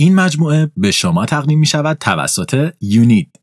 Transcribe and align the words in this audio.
این 0.00 0.14
مجموعه 0.14 0.70
به 0.76 0.90
شما 0.90 1.26
تقدیم 1.26 1.58
می 1.58 1.66
شود 1.66 1.96
توسط 1.98 2.72
یونید. 2.80 3.40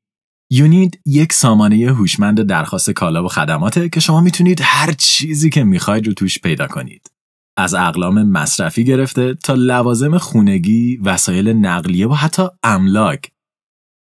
یونید 0.51 0.99
یک 1.05 1.33
سامانه 1.33 1.75
هوشمند 1.75 2.41
درخواست 2.41 2.89
کالا 2.89 3.23
و 3.23 3.27
خدماته 3.27 3.89
که 3.89 3.99
شما 3.99 4.21
می‌تونید 4.21 4.59
هر 4.63 4.93
چیزی 4.97 5.49
که 5.49 5.63
می‌خواید 5.63 6.07
رو 6.07 6.13
توش 6.13 6.39
پیدا 6.39 6.67
کنید. 6.67 7.11
از 7.57 7.73
اقلام 7.73 8.23
مصرفی 8.23 8.83
گرفته 8.85 9.33
تا 9.33 9.53
لوازم 9.53 10.17
خونگی، 10.17 10.97
وسایل 10.97 11.49
نقلیه 11.49 12.07
و 12.07 12.13
حتی 12.13 12.43
املاک. 12.63 13.31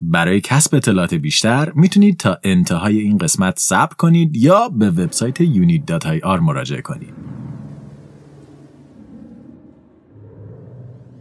برای 0.02 0.40
کسب 0.40 0.74
اطلاعات 0.74 1.14
بیشتر 1.14 1.72
می‌تونید 1.74 2.16
تا 2.16 2.38
انتهای 2.44 2.98
این 2.98 3.18
قسمت 3.18 3.58
صبر 3.58 3.94
کنید 3.94 4.36
یا 4.36 4.68
به 4.68 4.90
وبسایت 4.90 5.42
unit.ir 5.44 6.40
مراجعه 6.40 6.82
کنید. 6.82 7.14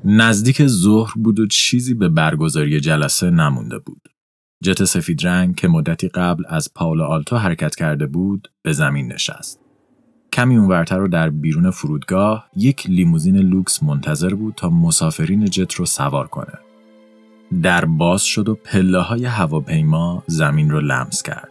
نزدیک 0.05 0.67
ظهر 0.67 1.13
بود 1.15 1.39
و 1.39 1.47
چیزی 1.47 1.93
به 1.93 2.09
برگزاری 2.09 2.79
جلسه 2.79 3.29
نمونده 3.29 3.79
بود. 3.79 4.01
جت 4.63 4.83
سفید 4.83 5.27
رنگ 5.27 5.55
که 5.55 5.67
مدتی 5.67 6.07
قبل 6.07 6.43
از 6.49 6.73
پالو 6.73 7.01
آلتو 7.01 7.37
حرکت 7.37 7.75
کرده 7.75 8.07
بود 8.07 8.47
به 8.63 8.73
زمین 8.73 9.13
نشست. 9.13 9.59
کمی 10.33 10.57
اونورتر 10.57 10.97
و 10.97 11.07
در 11.07 11.29
بیرون 11.29 11.71
فرودگاه 11.71 12.49
یک 12.55 12.89
لیموزین 12.89 13.37
لوکس 13.37 13.83
منتظر 13.83 14.33
بود 14.33 14.53
تا 14.57 14.69
مسافرین 14.69 15.45
جت 15.45 15.73
رو 15.73 15.85
سوار 15.85 16.27
کنه. 16.27 16.53
در 17.61 17.85
باز 17.85 18.23
شد 18.23 18.49
و 18.49 18.55
پله 18.55 18.99
های 18.99 19.25
هواپیما 19.25 20.23
زمین 20.27 20.69
رو 20.69 20.79
لمس 20.79 21.23
کرد. 21.23 21.50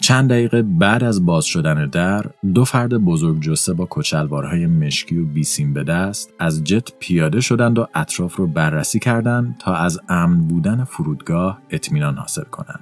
چند 0.00 0.30
دقیقه 0.30 0.62
بعد 0.62 1.04
از 1.04 1.26
باز 1.26 1.44
شدن 1.44 1.86
در، 1.86 2.26
دو 2.54 2.64
فرد 2.64 2.94
بزرگ 2.94 3.40
جثه 3.40 3.72
با 3.72 3.86
کت 3.90 4.13
شلوارهای 4.13 4.66
مشکی 4.66 5.18
و 5.18 5.24
بیسیم 5.24 5.74
به 5.74 5.84
دست 5.84 6.34
از 6.38 6.64
جت 6.64 6.88
پیاده 6.98 7.40
شدند 7.40 7.78
و 7.78 7.86
اطراف 7.94 8.36
رو 8.36 8.46
بررسی 8.46 8.98
کردند 8.98 9.56
تا 9.58 9.74
از 9.74 10.00
امن 10.08 10.48
بودن 10.48 10.84
فرودگاه 10.84 11.60
اطمینان 11.70 12.16
حاصل 12.16 12.44
کنند. 12.44 12.80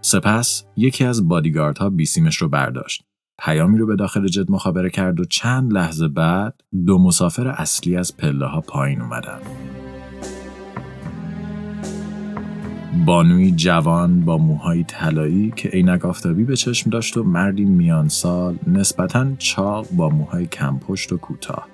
سپس 0.00 0.64
یکی 0.76 1.04
از 1.04 1.28
بادیگاردها 1.28 1.90
بیسیمش 1.90 2.36
رو 2.36 2.48
برداشت. 2.48 3.04
پیامی 3.38 3.78
رو 3.78 3.86
به 3.86 3.96
داخل 3.96 4.26
جت 4.26 4.50
مخابره 4.50 4.90
کرد 4.90 5.20
و 5.20 5.24
چند 5.24 5.72
لحظه 5.72 6.08
بعد 6.08 6.60
دو 6.86 6.98
مسافر 6.98 7.48
اصلی 7.48 7.96
از 7.96 8.16
پله 8.16 8.46
ها 8.46 8.60
پایین 8.60 9.00
اومدن. 9.00 9.38
بانوی 13.06 13.50
جوان 13.50 14.20
با 14.20 14.38
موهای 14.38 14.84
طلایی 14.84 15.52
که 15.56 15.68
عینک 15.68 16.04
آفتابی 16.04 16.44
به 16.44 16.56
چشم 16.56 16.90
داشت 16.90 17.16
و 17.16 17.22
مردی 17.22 17.64
میان 17.64 18.08
سال 18.08 18.58
نسبتا 18.66 19.26
چاق 19.38 19.86
با 19.92 20.08
موهای 20.08 20.46
کمپشت 20.46 21.12
و 21.12 21.16
کوتاه. 21.16 21.68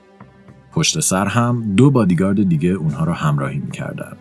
پشت 0.72 1.00
سر 1.00 1.26
هم 1.26 1.74
دو 1.76 1.90
بادیگارد 1.90 2.48
دیگه 2.48 2.68
اونها 2.68 3.04
رو 3.04 3.12
همراهی 3.12 3.58
می‌کردن. 3.58 4.16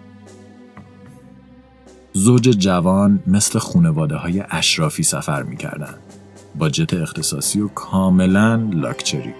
زوج 2.13 2.49
جوان 2.49 3.23
مثل 3.27 3.59
خونواده 3.59 4.15
های 4.15 4.43
اشرافی 4.49 5.03
سفر 5.03 5.43
می‌کردن. 5.43 5.93
با 6.55 6.69
جت 6.69 6.93
اختصاصی 6.93 7.61
و 7.61 7.67
کاملا 7.67 8.55
لاکچری. 8.73 9.33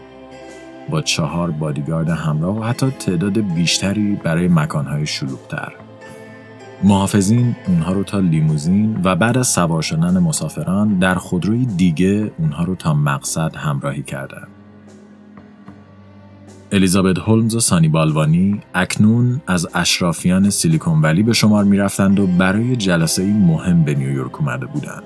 با 0.89 1.01
چهار 1.01 1.51
بادیگارد 1.51 2.09
همراه 2.09 2.59
و 2.59 2.63
حتی 2.63 2.91
تعداد 2.91 3.53
بیشتری 3.53 4.15
برای 4.15 4.47
مکانهای 4.47 5.05
شلوغتر. 5.05 5.73
محافظین 6.83 7.55
اونها 7.67 7.93
رو 7.93 8.03
تا 8.03 8.19
لیموزین 8.19 9.01
و 9.03 9.15
بعد 9.15 9.37
از 9.37 9.47
سوار 9.47 9.81
شدن 9.81 10.19
مسافران 10.19 10.99
در 10.99 11.15
خودروی 11.15 11.65
دیگه 11.65 12.31
اونها 12.37 12.63
رو 12.63 12.75
تا 12.75 12.93
مقصد 12.93 13.55
همراهی 13.55 14.03
کردند. 14.03 14.47
الیزابت 16.71 17.19
هولمز 17.19 17.55
و 17.55 17.59
سانی 17.59 17.87
بالوانی 17.87 18.61
اکنون 18.73 19.41
از 19.47 19.67
اشرافیان 19.73 20.49
سیلیکون 20.49 21.01
ولی 21.01 21.23
به 21.23 21.33
شمار 21.33 21.63
می 21.63 21.77
رفتند 21.77 22.19
و 22.19 22.27
برای 22.27 22.75
جلسه 22.75 23.33
مهم 23.33 23.83
به 23.83 23.95
نیویورک 23.95 24.39
اومده 24.39 24.65
بودند. 24.65 25.03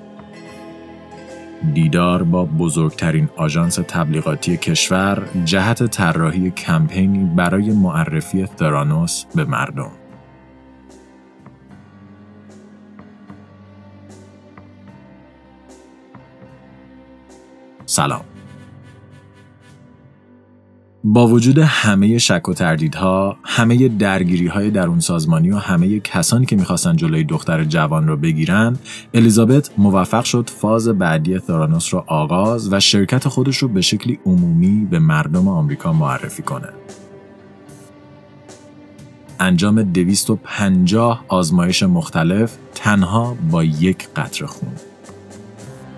دیدار 1.73 2.23
با 2.23 2.45
بزرگترین 2.45 3.29
آژانس 3.37 3.75
تبلیغاتی 3.75 4.57
کشور 4.57 5.27
جهت 5.45 5.83
طراحی 5.83 6.51
کمپینی 6.51 7.35
برای 7.35 7.71
معرفی 7.71 8.45
ثرانوس 8.59 9.25
به 9.35 9.45
مردم. 9.45 9.91
سلام 17.85 18.21
با 21.07 21.27
وجود 21.27 21.57
همه 21.57 22.17
شک 22.17 22.49
و 22.49 22.53
تردیدها، 22.53 23.37
همه 23.43 23.87
درگیری 23.87 24.47
های 24.47 24.71
درون 24.71 24.99
سازمانی 24.99 25.51
و 25.51 25.57
همه 25.57 25.99
کسانی 25.99 26.45
که 26.45 26.55
می‌خواستن 26.55 26.95
جلوی 26.95 27.23
دختر 27.23 27.63
جوان 27.63 28.07
رو 28.07 28.17
بگیرن، 28.17 28.77
الیزابت 29.13 29.69
موفق 29.77 30.23
شد 30.23 30.49
فاز 30.49 30.87
بعدی 30.87 31.39
ثرانوس 31.39 31.93
رو 31.93 32.03
آغاز 32.07 32.73
و 32.73 32.79
شرکت 32.79 33.27
خودش 33.27 33.57
رو 33.57 33.67
به 33.67 33.81
شکلی 33.81 34.19
عمومی 34.25 34.87
به 34.91 34.99
مردم 34.99 35.47
آمریکا 35.47 35.93
معرفی 35.93 36.43
کنه. 36.43 36.69
انجام 39.39 39.81
250 39.83 41.25
آزمایش 41.27 41.83
مختلف 41.83 42.57
تنها 42.75 43.37
با 43.51 43.63
یک 43.63 44.07
قطره 44.15 44.47
خون. 44.47 44.73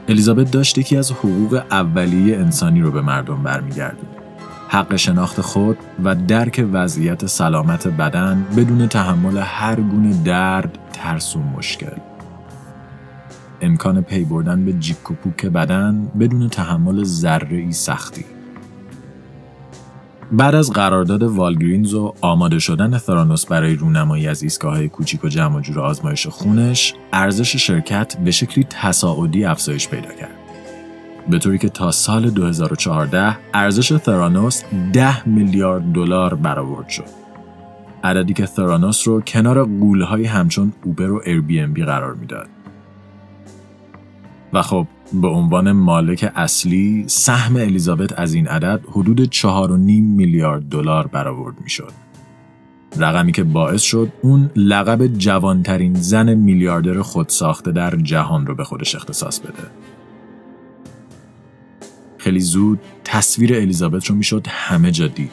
الیزابت 0.09 0.51
داشت 0.51 0.78
یکی 0.78 0.97
از 0.97 1.12
حقوق 1.12 1.63
اولیه 1.72 2.38
انسانی 2.38 2.81
رو 2.81 2.91
به 2.91 3.01
مردم 3.01 3.44
برمیگردون. 3.44 4.09
حق 4.68 4.95
شناخت 4.95 5.41
خود 5.41 5.78
و 6.03 6.16
درک 6.16 6.66
وضعیت 6.72 7.25
سلامت 7.25 7.88
بدن 7.88 8.45
بدون 8.57 8.88
تحمل 8.88 9.38
هر 9.38 9.75
گونه 9.75 10.23
درد، 10.23 10.78
ترس 10.94 11.35
و 11.35 11.40
مشکل. 11.40 11.97
امکان 13.62 14.01
پی 14.01 14.23
بردن 14.23 14.66
به 14.66 14.73
جیک 14.73 15.12
و 15.12 15.13
پوک 15.13 15.45
بدن 15.45 16.12
بدون 16.19 16.50
تحمل 16.50 17.03
ذره 17.03 17.72
سختی. 17.72 18.25
بعد 20.31 20.55
از 20.55 20.71
قرارداد 20.71 21.23
Walgreens 21.23 21.94
و 21.93 22.13
آماده 22.21 22.59
شدن 22.59 22.97
Theranos 22.97 23.45
برای 23.45 23.75
رونمایی 23.75 24.27
از 24.27 24.43
ایستگاه 24.43 24.88
کوچیک 24.88 25.23
و 25.23 25.27
جمع 25.27 25.61
جور 25.61 25.79
آزمایش 25.79 26.27
خونش، 26.27 26.93
ارزش 27.13 27.55
شرکت 27.55 28.17
به 28.17 28.31
شکلی 28.31 28.63
تصاعدی 28.63 29.45
افزایش 29.45 29.89
پیدا 29.89 30.13
کرد. 30.13 30.35
به 31.29 31.39
طوری 31.39 31.57
که 31.57 31.69
تا 31.69 31.91
سال 31.91 32.29
2014 32.29 33.38
ارزش 33.53 33.97
Theranos 33.97 34.63
10 34.93 35.29
میلیارد 35.29 35.91
دلار 35.93 36.35
برآورد 36.35 36.89
شد. 36.89 37.09
عددی 38.03 38.33
که 38.33 38.45
Theranos 38.45 39.07
رو 39.07 39.21
کنار 39.21 39.63
غول‌های 39.63 40.25
همچون 40.25 40.73
Uber 40.84 41.12
و 41.11 41.21
Airbnb 41.25 41.84
قرار 41.83 42.13
می‌داد. 42.13 42.47
و 44.53 44.62
خب 44.62 44.88
به 45.13 45.28
عنوان 45.28 45.72
مالک 45.72 46.31
اصلی 46.35 47.03
سهم 47.08 47.56
الیزابت 47.56 48.19
از 48.19 48.34
این 48.34 48.47
عدد 48.47 48.81
حدود 48.91 49.34
4.5 49.34 49.41
میلیارد 50.02 50.69
دلار 50.69 51.08
برآورد 51.08 51.56
می‌شد. 51.63 51.91
رقمی 52.97 53.31
که 53.31 53.44
باعث 53.44 53.81
شد 53.81 54.12
اون 54.22 54.52
لقب 54.56 55.07
جوانترین 55.07 55.94
زن 55.94 56.34
میلیاردر 56.34 57.02
خودساخته 57.02 57.72
در 57.72 57.96
جهان 57.96 58.47
رو 58.47 58.56
به 58.56 58.63
خودش 58.63 58.96
اختصاص 58.96 59.40
بده. 59.40 59.63
خیلی 62.18 62.40
زود 62.40 62.80
تصویر 63.03 63.56
الیزابت 63.56 64.06
رو 64.06 64.16
می‌شد 64.16 64.47
همه 64.50 64.91
جا 64.91 65.07
دید. 65.07 65.31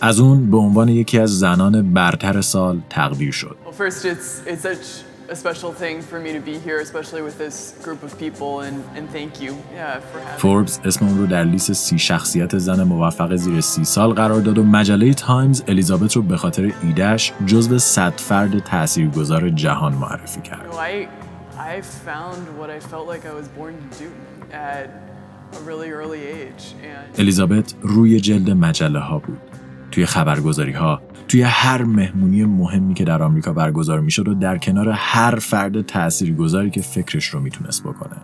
از 0.00 0.20
اون 0.20 0.50
به 0.50 0.56
عنوان 0.56 0.88
یکی 0.88 1.18
از 1.18 1.38
زنان 1.38 1.92
برتر 1.92 2.40
سال 2.40 2.80
تقدیر 2.90 3.32
شد. 3.32 3.56
A 5.34 5.36
special 5.46 5.72
thing 5.82 5.96
for 6.10 6.18
me 6.24 6.30
to 6.38 6.42
be 6.50 6.56
here, 6.66 6.78
especially 6.88 7.22
with 7.28 7.36
this 7.44 7.56
group 7.84 8.00
of 8.06 8.10
people, 8.24 8.52
and, 8.66 8.76
and 8.96 9.04
thank 9.16 9.32
you 9.44 9.52
yeah, 9.52 10.00
for 10.10 10.18
having 10.20 10.38
Forbes 10.38 10.80
اسم 10.84 11.06
اون 11.06 11.18
رو 11.18 11.26
در 11.26 11.44
لیست 11.44 11.72
سی 11.72 11.98
شخصیت 11.98 12.58
زن 12.58 12.82
موفق 12.82 13.36
زیر 13.36 13.60
سی 13.60 13.84
سال 13.84 14.12
قرار 14.12 14.40
داد 14.40 14.58
و 14.58 14.64
مجله 14.64 15.14
Times 15.14 15.62
الیزابت 15.68 16.16
رو 16.16 16.22
به 16.22 16.36
خاطر 16.36 16.72
ایدش 16.82 17.32
جزو 17.46 17.78
صد 17.78 18.12
فرد 18.12 18.58
تاثیرگذار 18.58 19.50
جهان 19.50 19.94
معرفی 19.94 20.40
کرد. 20.40 20.72
So 20.72 20.76
I, 20.76 21.08
I 21.58 21.80
found 21.80 22.58
what 22.58 22.70
I 22.70 22.80
felt 22.90 23.06
like 23.08 23.22
I 23.26 23.34
was 23.40 23.48
born 23.58 23.74
to 23.90 23.98
do 24.04 24.10
at 24.52 24.86
a 25.52 25.60
really 25.68 25.90
early 25.90 26.22
age. 26.26 26.64
And... 26.82 27.20
الیزابت 27.20 27.74
روی 27.82 28.20
جلد 28.20 28.50
مجله 28.50 28.98
ها 28.98 29.18
بود. 29.18 29.38
توی 29.94 30.06
خبرگزاری 30.06 30.72
ها 30.72 31.00
توی 31.28 31.42
هر 31.42 31.82
مهمونی 31.82 32.44
مهمی 32.44 32.94
که 32.94 33.04
در 33.04 33.22
آمریکا 33.22 33.52
برگزار 33.52 34.00
می‌شد 34.00 34.28
و 34.28 34.34
در 34.34 34.58
کنار 34.58 34.88
هر 34.88 35.34
فرد 35.34 35.82
تاثیرگذاری 35.82 36.70
که 36.70 36.82
فکرش 36.82 37.26
رو 37.26 37.40
می‌تونست 37.40 37.82
بکنه. 37.82 38.16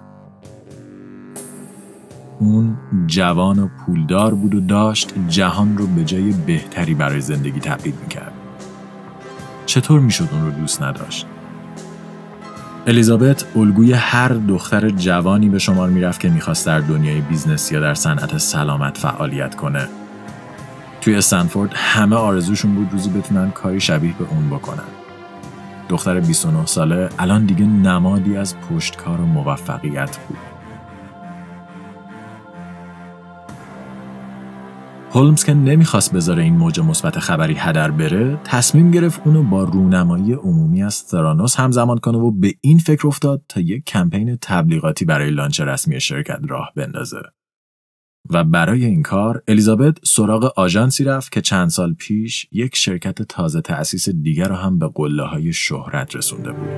اون 2.38 2.76
جوان 3.06 3.58
و 3.58 3.68
پولدار 3.68 4.34
بود 4.34 4.54
و 4.54 4.60
داشت 4.60 5.14
جهان 5.28 5.78
رو 5.78 5.86
به 5.86 6.04
جای 6.04 6.32
بهتری 6.46 6.94
برای 6.94 7.20
زندگی 7.20 7.60
تبدیل 7.60 7.94
می‌کرد. 8.02 8.32
چطور 9.66 10.00
می‌شد 10.00 10.28
اون 10.32 10.44
رو 10.44 10.50
دوست 10.50 10.82
نداشت؟ 10.82 11.26
الیزابت 12.86 13.44
الگوی 13.56 13.92
هر 13.92 14.28
دختر 14.28 14.90
جوانی 14.90 15.48
به 15.48 15.58
شمار 15.58 15.88
می‌رفت 15.88 16.20
که 16.20 16.28
می‌خواست 16.28 16.66
در 16.66 16.78
دنیای 16.80 17.20
business 17.20 17.72
یا 17.72 17.80
در 17.80 17.94
صنعت 17.94 18.38
سلامت 18.38 18.98
فعالیت 18.98 19.54
کنه. 19.54 19.88
توی 21.00 21.14
استنفورد 21.14 21.72
همه 21.74 22.16
آرزوشون 22.16 22.74
بود 22.74 22.92
روزی 22.92 23.10
بتونن 23.10 23.50
کاری 23.50 23.80
شبیه 23.80 24.14
به 24.18 24.24
اون 24.30 24.50
بکنن. 24.50 24.84
دختر 25.88 26.20
29 26.20 26.66
ساله 26.66 27.08
الان 27.18 27.46
دیگه 27.46 27.64
نمادی 27.64 28.36
از 28.36 28.56
پشتکار 28.56 29.20
و 29.20 29.26
موفقیت 29.26 30.16
بود. 30.16 30.38
هولمز 35.12 35.44
که 35.44 35.54
نمی‌خواست 35.54 36.12
بذاره 36.12 36.42
این 36.42 36.56
موج 36.56 36.80
مثبت 36.80 37.18
خبری 37.18 37.54
هدر 37.54 37.90
بره 37.90 38.38
تصمیم 38.44 38.90
گرفت 38.90 39.20
اونو 39.24 39.42
با 39.42 39.64
رونمایی 39.64 40.32
عمومی 40.32 40.82
از 40.82 40.94
ثرانوس 40.94 41.56
همزمان 41.56 41.98
کنه 41.98 42.18
و 42.18 42.30
به 42.30 42.54
این 42.60 42.78
فکر 42.78 43.06
افتاد 43.06 43.42
تا 43.48 43.60
یک 43.60 43.84
کمپین 43.84 44.38
تبلیغاتی 44.42 45.04
برای 45.04 45.30
لانچ 45.30 45.60
رسمی 45.60 46.00
شرکت 46.00 46.40
راه 46.48 46.72
بندازه 46.76 47.22
و 48.30 48.44
برای 48.44 48.84
این 48.84 49.02
کار 49.02 49.42
الیزابت 49.48 49.98
سراغ 50.04 50.52
آژانسی 50.56 51.04
رفت 51.04 51.32
که 51.32 51.40
چند 51.40 51.68
سال 51.68 51.94
پیش 51.94 52.46
یک 52.52 52.76
شرکت 52.76 53.22
تازه 53.22 53.60
تأسیس 53.60 54.08
دیگر 54.08 54.48
را 54.48 54.56
هم 54.56 54.78
به 54.78 54.90
قله 54.94 55.22
های 55.22 55.52
شهرت 55.52 56.16
رسونده 56.16 56.52
بود. 56.52 56.68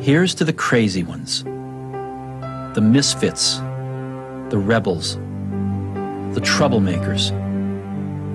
Here's 0.00 0.34
to 0.34 0.44
the 0.44 0.52
crazy 0.52 1.02
ones, 1.14 1.44
the 2.76 2.80
misfits, 2.80 3.44
the 4.52 4.60
rebels, 4.72 5.06
the 6.34 6.40
troublemakers, 6.40 7.32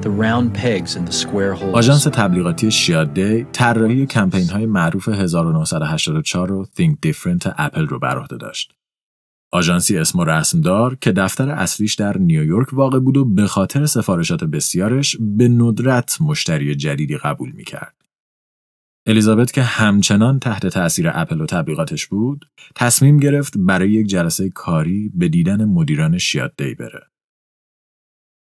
the 0.02 0.12
round 0.24 0.54
pegs 0.54 0.96
in 0.96 1.06
the 1.06 1.12
square 1.12 1.54
holes. 1.54 1.76
آژانس 1.76 2.04
تبلیغاتی 2.04 2.72
شیاد 2.72 3.14
دی 3.14 3.44
طراحی 3.44 4.06
کمپین 4.06 4.50
های 4.50 4.66
معروف 4.66 5.10
1984 5.10 6.52
و 6.52 6.66
Think 6.66 7.10
Different 7.10 7.54
اپل 7.58 7.88
رو 7.88 8.00
بر 8.00 8.20
عهده 8.20 8.38
داشت. 8.38 8.74
آژانسی 9.54 9.98
اسم 9.98 10.20
و 10.20 10.24
رسم 10.24 10.62
دار 10.62 10.98
که 11.02 11.12
دفتر 11.12 11.50
اصلیش 11.50 11.96
در 11.96 12.18
نیویورک 12.18 12.74
واقع 12.74 13.00
بود 13.00 13.18
و 13.18 13.26
به 13.26 13.48
خاطر 13.48 13.86
سفارشات 13.86 14.44
بسیارش 14.44 15.18
به 15.20 15.48
ندرت 15.48 16.18
مشتری 16.22 16.76
جدیدی 16.76 17.18
قبول 17.18 17.52
می 17.52 17.64
کرد. 17.64 17.96
الیزابت 19.08 19.52
که 19.52 19.62
همچنان 19.62 20.40
تحت 20.40 20.68
تأثیر 20.68 21.12
اپل 21.14 21.42
و 21.42 21.46
تبلیغاتش 21.46 22.08
بود، 22.08 22.46
تصمیم 22.76 23.18
گرفت 23.18 23.54
برای 23.58 23.92
یک 23.92 24.08
جلسه 24.08 24.50
کاری 24.50 25.12
به 25.16 25.28
دیدن 25.28 25.66
مدیران 25.66 26.18
شیاد 26.18 26.54
دی 26.58 26.76
بره. 26.76 27.02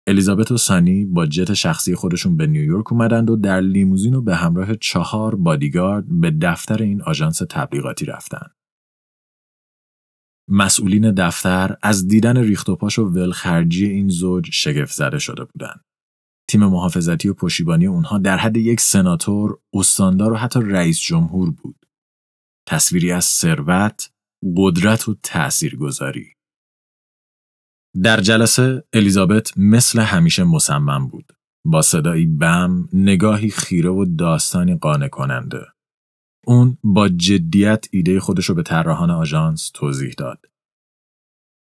الیزابت 0.06 0.50
و 0.50 0.56
سانی 0.56 1.04
با 1.04 1.26
جت 1.26 1.54
شخصی 1.54 1.94
خودشون 1.94 2.36
به 2.36 2.46
نیویورک 2.46 2.92
اومدند 2.92 3.30
و 3.30 3.36
در 3.36 3.60
لیموزین 3.60 4.14
و 4.14 4.22
به 4.22 4.36
همراه 4.36 4.74
چهار 4.74 5.34
بادیگارد 5.34 6.20
به 6.20 6.30
دفتر 6.30 6.82
این 6.82 7.02
آژانس 7.02 7.42
تبلیغاتی 7.50 8.04
رفتند. 8.04 8.50
مسئولین 10.48 11.12
دفتر 11.12 11.76
از 11.82 12.08
دیدن 12.08 12.36
ریخت 12.36 12.68
و 12.68 12.76
پاش 12.76 12.98
و 12.98 13.04
ولخرجی 13.04 13.86
این 13.86 14.08
زوج 14.08 14.50
شگفت 14.52 14.92
زده 14.92 15.18
شده 15.18 15.44
بودند. 15.44 15.84
تیم 16.48 16.66
محافظتی 16.66 17.28
و 17.28 17.34
پشیبانی 17.34 17.86
اونها 17.86 18.18
در 18.18 18.36
حد 18.36 18.56
یک 18.56 18.80
سناتور، 18.80 19.58
استاندار 19.74 20.32
و 20.32 20.36
حتی 20.36 20.60
رئیس 20.60 21.00
جمهور 21.00 21.50
بود. 21.50 21.86
تصویری 22.68 23.12
از 23.12 23.24
ثروت، 23.24 24.10
قدرت 24.56 25.08
و 25.08 25.14
تأثیرگذاری. 25.22 26.34
در 28.02 28.20
جلسه 28.20 28.84
الیزابت 28.92 29.58
مثل 29.58 30.00
همیشه 30.00 30.44
مصمم 30.44 31.08
بود. 31.08 31.32
با 31.66 31.82
صدایی 31.82 32.26
بم، 32.26 32.88
نگاهی 32.92 33.50
خیره 33.50 33.90
و 33.90 34.04
داستانی 34.04 34.76
قانع 34.76 35.08
کننده. 35.08 35.73
اون 36.46 36.78
با 36.84 37.08
جدیت 37.08 37.86
ایده 37.90 38.20
خودش 38.20 38.46
رو 38.46 38.54
به 38.54 38.62
طراحان 38.62 39.10
آژانس 39.10 39.70
توضیح 39.74 40.14
داد. 40.18 40.38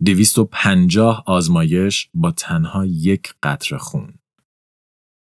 250 0.06 1.24
آزمایش 1.26 2.10
با 2.14 2.32
تنها 2.32 2.86
یک 2.86 3.34
قطره 3.44 3.78
خون. 3.78 4.14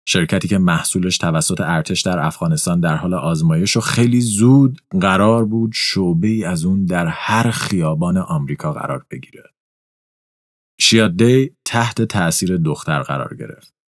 شرکتی 0.08 0.48
که 0.48 0.58
محصولش 0.58 1.18
توسط 1.18 1.60
ارتش 1.60 2.00
در 2.00 2.18
افغانستان 2.18 2.80
در 2.80 2.96
حال 2.96 3.14
آزمایش 3.14 3.76
و 3.76 3.80
خیلی 3.80 4.20
زود 4.20 4.82
قرار 5.00 5.44
بود 5.44 5.70
شعبه 5.74 6.28
ای 6.28 6.44
از 6.44 6.64
اون 6.64 6.84
در 6.84 7.06
هر 7.06 7.50
خیابان 7.50 8.16
آمریکا 8.16 8.72
قرار 8.72 9.06
بگیره. 9.10 9.42
شیاد 10.80 11.16
دی 11.16 11.56
تحت 11.64 12.02
تأثیر 12.02 12.56
دختر 12.56 13.02
قرار 13.02 13.36
گرفت. 13.36 13.81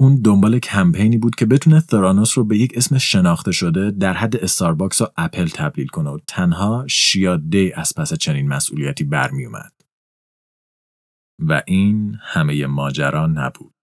اون 0.00 0.20
دنبال 0.22 0.58
کمپینی 0.58 1.18
بود 1.18 1.34
که 1.34 1.46
بتونه 1.46 1.80
Theranos 1.80 2.38
رو 2.38 2.44
به 2.44 2.58
یک 2.58 2.72
اسم 2.76 2.98
شناخته 2.98 3.52
شده 3.52 3.90
در 3.90 4.12
حد 4.12 4.36
Starbucks 4.36 5.02
و 5.02 5.06
اپل 5.16 5.46
تبدیل 5.46 5.86
کنه 5.86 6.10
و 6.10 6.18
تنها 6.26 6.84
Chiat 6.88 7.50
Day 7.50 7.72
از 7.72 7.92
پس 7.96 8.14
چنین 8.14 8.48
مسئولیتی 8.48 9.04
برمی 9.04 9.44
اومد. 9.44 9.72
و 11.38 11.62
این 11.66 12.18
همه 12.20 12.66
ماجرا 12.66 13.26
نبود. 13.26 13.74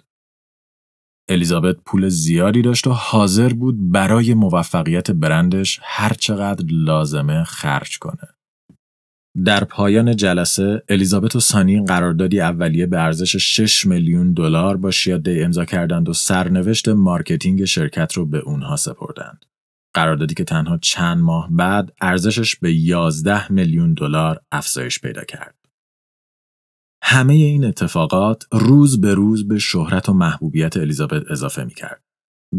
الیزابت 1.30 1.76
پول 1.86 2.10
زیادی 2.10 2.62
داشت 2.62 2.88
و 2.88 2.92
حاضر 2.92 3.54
بود 3.54 3.92
برای 3.92 4.34
موفقیت 4.34 5.12
برندش 5.12 5.80
هر 5.84 6.14
چقدر 6.14 6.66
لازمه 6.70 7.44
خرج 7.44 8.00
کنه. 8.00 8.33
در 9.46 9.64
پایان 9.64 10.16
جلسه 10.16 10.84
الیزابت 10.90 11.36
و 11.36 11.40
سانی 11.40 11.86
قراردادی 11.86 12.42
اولیه 12.42 12.86
به 12.86 13.02
ارزش 13.02 13.36
6 13.36 13.86
میلیون 13.86 14.34
دلار 14.34 14.78
با 14.78 14.92
Chiat 14.92 15.23
Day 15.23 15.42
امضا 15.46 15.66
کردند 15.66 16.10
و 16.10 16.14
سرنوشت 16.14 16.90
marketing 16.90 17.66
شرکت 17.66 18.14
رو 18.14 18.26
به 18.26 18.38
اونها 18.38 18.76
سپردند. 18.76 19.46
قراردادی 19.94 20.34
که 20.34 20.44
تنها 20.44 20.78
چند 20.78 21.18
ماه 21.18 21.48
بعد 21.52 21.94
ارزشش 22.02 22.56
به 22.56 22.74
11 22.74 23.52
میلیون 23.52 23.94
دلار 23.94 24.42
افزایش 24.52 25.00
پیدا 25.00 25.24
کرد. 25.24 25.56
همه 27.04 27.34
این 27.34 27.66
اتفاقات 27.66 28.44
روز 28.52 29.02
به 29.02 29.14
روز 29.14 29.48
به 29.48 29.60
شهرت 29.60 30.10
و 30.10 30.14
محبوبیت 30.14 30.78
الیزابت 30.78 31.32
اضافه 31.32 31.64
می 31.64 31.74
کرد. 31.74 32.04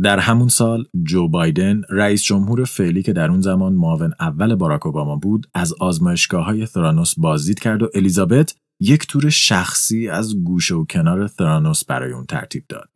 در 0.03 0.19
همون 0.19 0.49
سال 0.49 0.85
جو 1.03 1.29
بایدن 1.29 1.83
رئیس 1.91 2.23
جمهور 2.23 2.65
فعلی 2.65 3.03
که 3.03 3.13
در 3.13 3.31
اون 3.31 3.41
زمان 3.41 3.73
معاون 3.73 4.13
اول 4.21 4.55
باراک 4.55 4.87
اوباما 4.87 5.17
بود 5.17 5.47
از 5.55 5.73
آزمایشگاه 5.73 6.45
های 6.45 6.67
ثرانوس 6.67 7.15
بازدید 7.19 7.59
کرد 7.59 7.83
و 7.83 7.89
الیزابت 7.95 8.55
یک 8.81 9.07
تور 9.07 9.31
شخصی 9.31 10.09
از 10.09 10.45
گوشه 10.45 10.75
و 10.75 10.85
کنار 10.85 11.27
ثرانوس 11.27 11.85
برای 11.85 12.13
اون 12.13 12.25
ترتیب 12.25 12.65
داد. 12.69 12.89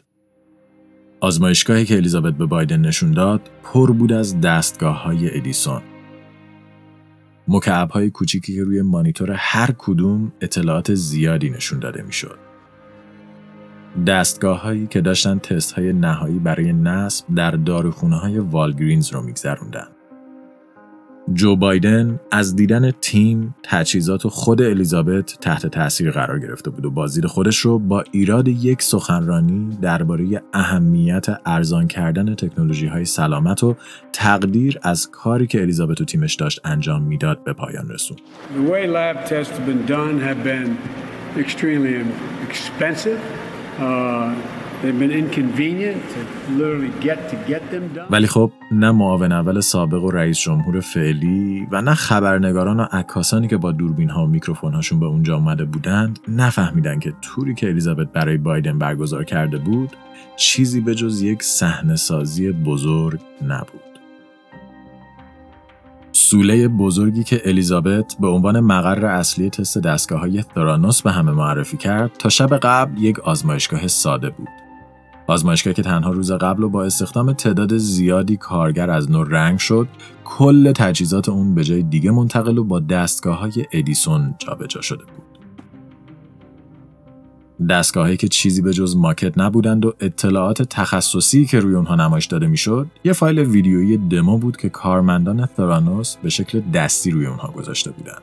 آزمایشگاهی 1.20 1.84
که 1.84 1.96
الیزابت 1.96 2.34
به 2.34 2.46
بایدن 2.46 2.80
نشون 2.80 3.12
داد 3.12 3.40
پر 3.62 3.92
بود 3.92 4.12
از 4.12 4.40
دستگاه 4.40 5.02
های 5.02 5.36
ادیسون. 5.36 5.82
مکعب 7.48 7.90
های 7.90 8.10
کوچیکی 8.10 8.54
که 8.54 8.64
روی 8.64 8.82
مانیتور 8.82 9.30
هر 9.30 9.74
کدوم 9.78 10.32
اطلاعات 10.40 10.94
زیادی 10.94 11.50
نشون 11.50 11.78
داده 11.78 12.02
می‌شد. 12.02 12.47
دستگاه 14.06 14.62
هایی 14.62 14.86
که 14.86 15.00
داشتن 15.00 15.38
تست 15.38 15.72
های 15.72 15.92
نهایی 15.92 16.38
برای 16.38 16.72
نصب 16.72 17.24
در 17.34 17.50
داروخونه 17.50 18.16
های 18.16 18.38
والگرینز 18.38 19.12
رو 19.12 19.22
میگذروندن. 19.22 19.88
جو 21.32 21.56
بایدن 21.56 22.20
از 22.32 22.56
دیدن 22.56 22.90
تیم، 22.90 23.54
تجهیزات 23.62 24.26
و 24.26 24.28
خود 24.28 24.62
الیزابت 24.62 25.38
تحت 25.40 25.66
تاثیر 25.66 26.10
قرار 26.10 26.40
گرفته 26.40 26.70
بود 26.70 26.84
و 26.84 26.90
بازدید 26.90 27.26
خودش 27.26 27.58
رو 27.58 27.78
با 27.78 28.04
ایراد 28.12 28.48
یک 28.48 28.82
سخنرانی 28.82 29.78
درباره 29.82 30.42
اهمیت 30.52 31.26
ارزان 31.46 31.86
کردن 31.88 32.34
تکنولوژی 32.34 32.86
های 32.86 33.04
سلامت 33.04 33.64
و 33.64 33.76
تقدیر 34.12 34.78
از 34.82 35.10
کاری 35.10 35.46
که 35.46 35.60
الیزابت 35.60 36.00
و 36.00 36.04
تیمش 36.04 36.34
داشت 36.34 36.60
انجام 36.64 37.02
می‌داد 37.02 37.44
به 37.44 37.52
پایان 37.52 37.90
رسوند. 37.90 38.20
ولی 48.10 48.26
خب 48.26 48.52
نه 48.72 48.90
معاون 48.90 49.32
اول 49.32 49.60
سابق 49.60 50.04
و 50.04 50.10
رئیس 50.10 50.38
جمهور 50.38 50.80
فعلی 50.80 51.66
و 51.70 51.82
نه 51.82 51.94
خبرنگاران 51.94 52.80
و 52.80 52.86
عکاسانی 52.92 53.48
که 53.48 53.56
با 53.56 53.72
دوربین 53.72 54.10
ها 54.10 54.24
و 54.24 54.26
میکروفون 54.26 54.74
هاشون 54.74 55.00
به 55.00 55.06
اونجا 55.06 55.36
اومده 55.36 55.64
بودند 55.64 56.18
نفهمیدن 56.28 56.98
که 56.98 57.12
توری 57.22 57.54
که 57.54 57.68
الیزابت 57.68 58.12
برای 58.12 58.36
بایدن 58.36 58.78
برگزار 58.78 59.24
کرده 59.24 59.58
بود 59.58 59.96
چیزی 60.36 60.80
به 60.80 60.94
جز 60.94 61.22
یک 61.22 61.42
صحنه 61.42 61.96
سازی 61.96 62.52
بزرگ 62.52 63.20
نبود. 63.42 63.97
سوله 66.30 66.68
بزرگی 66.68 67.24
که 67.24 67.42
الیزابت 67.44 68.16
به 68.20 68.26
عنوان 68.26 68.60
مقر 68.60 69.06
اصلی 69.06 69.50
تست 69.50 69.78
دستگاه 69.78 70.20
های 70.20 70.44
ثرانوس 70.54 71.02
به 71.02 71.12
همه 71.12 71.32
معرفی 71.32 71.76
کرد 71.76 72.10
تا 72.18 72.28
شب 72.28 72.56
قبل 72.56 73.02
یک 73.02 73.18
آزمایشگاه 73.18 73.86
ساده 73.86 74.30
بود. 74.30 74.48
آزمایشگاه 75.26 75.74
که 75.74 75.82
تنها 75.82 76.10
روز 76.10 76.32
قبل 76.32 76.62
و 76.62 76.68
با 76.68 76.84
استخدام 76.84 77.32
تعداد 77.32 77.76
زیادی 77.76 78.36
کارگر 78.36 78.90
از 78.90 79.10
نور 79.10 79.28
رنگ 79.28 79.58
شد 79.58 79.88
کل 80.24 80.72
تجهیزات 80.72 81.28
اون 81.28 81.54
به 81.54 81.64
جای 81.64 81.82
دیگه 81.82 82.10
منتقل 82.10 82.58
و 82.58 82.64
با 82.64 82.80
دستگاه 82.80 83.38
های 83.38 83.66
ادیسون 83.72 84.34
جابجا 84.38 84.80
شده 84.80 85.04
بود. 85.04 85.27
دستگاهی 87.68 88.16
که 88.16 88.28
چیزی 88.28 88.62
به 88.62 88.72
جز 88.72 88.96
ماکت 88.96 89.38
نبودند 89.38 89.84
و 89.84 89.94
اطلاعات 90.00 90.62
تخصصی 90.62 91.46
که 91.46 91.60
روی 91.60 91.74
اونها 91.74 91.94
نمایش 91.94 92.26
داده 92.26 92.46
می‌شد 92.46 92.86
یه 93.04 93.12
فایل 93.12 93.38
ویدیویی 93.38 93.96
دمو 93.96 94.38
بود 94.38 94.56
که 94.56 94.68
کارمندان 94.68 95.48
ثرانوس 95.56 96.16
به 96.16 96.30
شکل 96.30 96.60
دستی 96.60 97.10
روی 97.10 97.26
اونها 97.26 97.48
گذاشته 97.48 97.90
بودند 97.90 98.22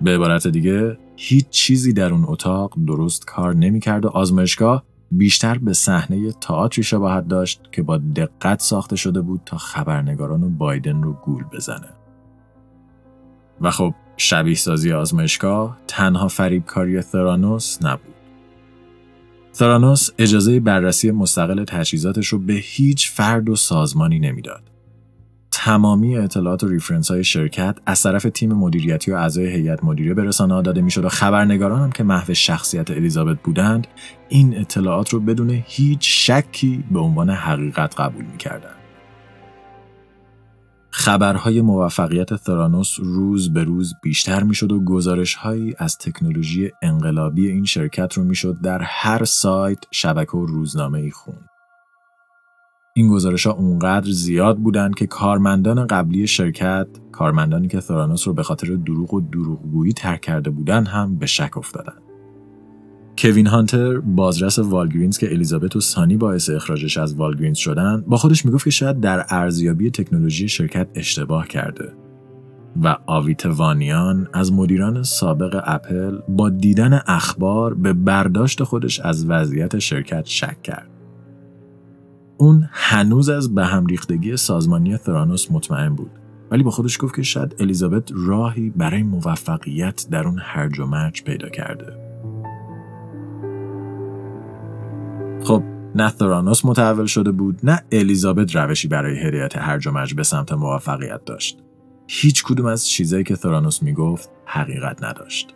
به 0.00 0.14
عبارت 0.14 0.46
دیگه 0.46 0.98
هیچ 1.16 1.48
چیزی 1.50 1.92
در 1.92 2.12
اون 2.12 2.24
اتاق 2.28 2.74
درست 2.86 3.24
کار 3.26 3.54
نمی‌کرد 3.54 4.04
و 4.04 4.08
آزمایشگاه 4.08 4.84
بیشتر 5.10 5.58
به 5.58 5.72
صحنه 5.72 6.32
تئاتری 6.32 6.82
شباهت 6.82 7.28
داشت 7.28 7.60
که 7.72 7.82
با 7.82 7.98
دقت 7.98 8.60
ساخته 8.60 8.96
شده 8.96 9.20
بود 9.20 9.40
تا 9.46 9.56
خبرنگاران 9.56 10.42
و 10.42 10.48
بایدن 10.48 11.02
رو 11.02 11.12
گول 11.12 11.44
بزنه. 11.52 11.88
و 13.60 13.70
خب 13.70 13.94
شبیه 14.20 14.54
سازی 14.54 14.92
آزمایشگاه 14.92 15.78
تنها 15.88 16.28
فریبکاری 16.28 17.00
ثرانوس 17.00 17.82
نبود. 17.82 18.14
ثرانوس 19.54 20.10
اجازه 20.18 20.60
بررسی 20.60 21.10
مستقل 21.10 21.64
تجهیزاتش 21.64 22.26
رو 22.26 22.38
به 22.38 22.52
هیچ 22.52 23.10
فرد 23.10 23.48
و 23.48 23.56
سازمانی 23.56 24.18
نمی‌داد. 24.18 24.62
تمامی 25.50 26.16
اطلاعات 26.16 26.64
و 26.64 26.68
ریفرنس 26.68 27.10
های 27.10 27.24
شرکت 27.24 27.78
از 27.86 28.02
طرف 28.02 28.26
تیم 28.34 28.52
مدیریتی 28.52 29.10
و 29.10 29.14
اعضای 29.14 29.46
هیئت 29.46 29.84
مدیره 29.84 30.14
به 30.14 30.24
رسانه 30.24 30.62
داده 30.62 30.82
می‌شد 30.82 31.04
و 31.04 31.08
خبرنگاران 31.08 31.80
هم 31.80 31.92
که 31.92 32.02
محو 32.02 32.34
شخصیت 32.34 32.90
الیزابت 32.90 33.42
بودند 33.42 33.86
این 34.28 34.58
اطلاعات 34.58 35.10
رو 35.10 35.20
بدون 35.20 35.62
هیچ 35.66 36.30
شکی 36.30 36.84
به 36.90 36.98
عنوان 36.98 37.30
حقیقت 37.30 38.00
قبول 38.00 38.24
می‌کردند. 38.24 38.79
خبرهای 40.90 41.60
موفقیت 41.60 42.36
ثرانوس 42.36 42.96
روز 42.98 43.52
به 43.52 43.64
روز 43.64 43.94
بیشتر 44.02 44.42
می‌شد 44.42 44.72
و 44.72 44.84
گزارشهایی 44.84 45.74
از 45.78 45.98
تکنولوژی 45.98 46.70
انقلابی 46.82 47.48
این 47.48 47.64
شرکت 47.64 48.12
رو 48.12 48.24
می‌شد 48.24 48.60
در 48.60 48.82
هر 48.82 49.24
سایت، 49.24 49.78
شبکه 49.90 50.36
و 50.36 50.46
روزنامه 50.46 50.98
ای 50.98 51.10
خوند. 51.10 51.46
این 52.94 53.08
گزارش 53.08 53.46
ها 53.46 53.52
اونقدر 53.52 54.10
زیاد 54.10 54.58
بودند 54.58 54.94
که 54.94 55.06
کارمندان 55.06 55.86
قبلی 55.86 56.26
شرکت، 56.26 56.88
کارمندانی 57.12 57.68
که 57.68 57.80
ثرانوس 57.80 58.28
رو 58.28 58.34
به 58.34 58.42
خاطر 58.42 58.74
دروغ 58.74 59.14
و 59.14 59.20
دروغگویی 59.20 59.92
ترک 59.92 60.20
کرده 60.20 60.50
بودند 60.50 60.88
هم 60.88 61.18
به 61.18 61.26
شک 61.26 61.56
افتادند. 61.58 62.09
کوین 63.18 63.46
هانتر 63.46 63.98
بازرس 63.98 64.58
والگرینز 64.58 65.18
که 65.18 65.32
الیزابت 65.32 65.76
و 65.76 65.80
سانی 65.80 66.16
باعث 66.16 66.50
اخراجش 66.50 66.98
از 66.98 67.14
والگرینز 67.14 67.58
شدن 67.58 68.04
با 68.06 68.16
خودش 68.16 68.44
می‌گفت 68.44 68.64
که 68.64 68.70
شاید 68.70 69.00
در 69.00 69.24
ارزیابی 69.28 69.90
تکنولوژی 69.90 70.48
شرکت 70.48 70.88
اشتباه 70.94 71.48
کرده 71.48 71.92
و 72.82 72.96
آویت 73.06 73.46
وانیان 73.46 74.28
از 74.32 74.52
مدیران 74.52 75.02
سابق 75.02 75.62
اپل 75.64 76.18
با 76.28 76.50
دیدن 76.50 77.00
اخبار 77.06 77.74
به 77.74 77.92
برداشت 77.92 78.62
خودش 78.62 79.00
از 79.00 79.26
وضعیت 79.26 79.78
شرکت 79.78 80.26
شک 80.26 80.62
کرد. 80.62 80.90
اون 82.36 82.68
هنوز 82.72 83.28
از 83.28 83.54
به 83.54 83.66
هم 83.66 83.86
ریختگی 83.86 84.36
سازمانی 84.36 84.96
ثرانوس 84.96 85.50
مطمئن 85.50 85.94
بود 85.94 86.10
ولی 86.50 86.62
با 86.62 86.70
خودش 86.70 86.98
گفت 87.00 87.16
که 87.16 87.22
شاید 87.22 87.56
الیزابت 87.58 88.10
راهی 88.14 88.70
برای 88.70 89.02
موفقیت 89.02 90.06
در 90.10 90.26
اون 90.26 90.38
هرج 90.42 90.80
و 90.80 90.86
مرج 90.86 91.22
پیدا 91.22 91.48
کرده. 91.48 91.99
نه 95.94 96.08
ثرانوس 96.08 96.64
متحول 96.64 97.06
شده 97.06 97.30
بود 97.32 97.60
نه 97.62 97.82
الیزابت 97.92 98.56
روشی 98.56 98.88
برای 98.88 99.18
هدایت 99.18 99.56
هرج 99.56 99.86
و 99.86 99.90
مرج 99.90 100.14
به 100.14 100.22
سمت 100.22 100.52
موفقیت 100.52 101.24
داشت. 101.24 101.58
هیچ 102.06 102.44
کدوم 102.44 102.66
از 102.66 102.88
چیزایی 102.88 103.24
که 103.24 103.34
ثرانوس 103.34 103.82
می‌گفت 103.82 104.30
حقیقت 104.46 105.04
نداشت. 105.04 105.54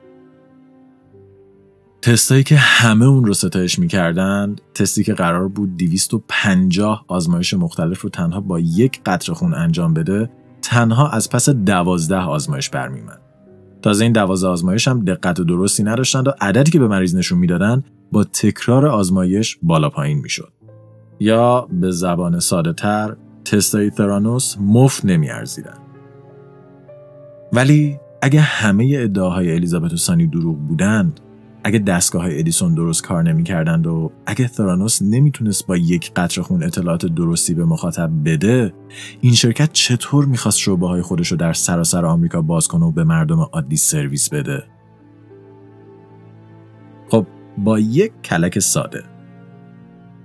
تستایی 2.03 2.43
که 2.43 2.57
همه 2.57 3.05
اون 3.05 3.25
رو 3.25 3.35
ستایش 3.35 3.79
می‌کردند 3.79 4.61
تستی 4.75 5.05
که 5.05 5.14
قرار 5.14 5.49
بود 5.49 5.76
250 5.76 7.05
آزمایش 7.09 7.55
مختلف 7.55 8.00
رو 8.00 8.11
تنها 8.11 8.41
با 8.41 8.61
یک 8.61 9.00
قطر 9.07 9.33
خون 9.33 9.55
انجام 9.55 9.95
بده 9.95 10.31
تنها 10.62 11.09
از 11.09 11.31
پس 11.31 11.49
دوازده 11.49 12.17
آزمایش 12.17 12.71
برمیمد 12.71 13.21
تازه 13.83 14.05
این 14.05 14.12
دوازده 14.12 14.49
آزمایش 14.49 14.88
هم 14.88 15.05
دقت 15.05 15.41
و 15.41 15.45
درستی 15.45 15.83
نداشتند 15.83 16.29
و 16.29 16.33
عددی 16.41 16.71
که 16.71 16.79
به 16.79 16.88
مریض 16.88 17.14
نشون 17.14 17.38
می‌دادن 17.38 17.83
با 18.14 18.25
تکرار 18.25 18.87
آزمایش 18.87 19.59
بالا 19.62 19.90
پایین 19.90 20.18
می‌شد. 20.18 20.52
یا 21.21 21.68
به 21.73 21.90
زبان 21.90 22.40
ساده 22.40 22.73
تر 22.73 23.16
تستای 23.44 23.90
ترانوس 23.90 24.56
مفت 24.61 25.04
نمیارزیدن. 25.04 25.78
ولی 27.52 27.99
اگه 28.23 28.40
همه 28.40 28.92
ادعاهای 28.99 29.52
الیزابت 29.52 29.94
سانی 29.97 30.26
دروغ 30.26 30.59
بودند 30.59 31.21
اگه 31.64 31.78
دستگاه 31.78 32.26
ادیسون 32.28 32.75
درست 32.75 33.02
کار 33.02 33.23
نمی‌کردند 33.23 33.87
و 33.87 34.11
اگه 34.26 34.47
ثرانوس 34.47 35.02
نمی‌تونست 35.02 35.66
با 35.66 35.76
یک 35.76 36.12
قطره 36.16 36.44
خون 36.44 36.62
اطلاعات 36.62 37.06
درستی 37.06 37.54
به 37.54 37.64
مخاطب 37.64 38.11
بده 38.25 38.75
این 39.21 39.35
شرکت 39.35 39.73
چطور 39.73 40.25
می‌خواست 40.25 40.59
شعبه 40.59 40.88
های 40.88 41.02
خودش 41.02 41.28
رو 41.28 41.37
در 41.37 41.52
سراسر 41.52 42.04
آمریکا 42.04 42.42
باز 42.42 42.68
کنه 42.68 42.85
و 42.85 42.90
به 42.90 43.04
مردم 43.04 43.40
عادی 43.40 43.76
سرویس 43.76 44.28
بده 44.28 44.74
با 47.59 47.79
یک 47.79 48.13
کلک 48.25 48.59
ساده 48.59 49.03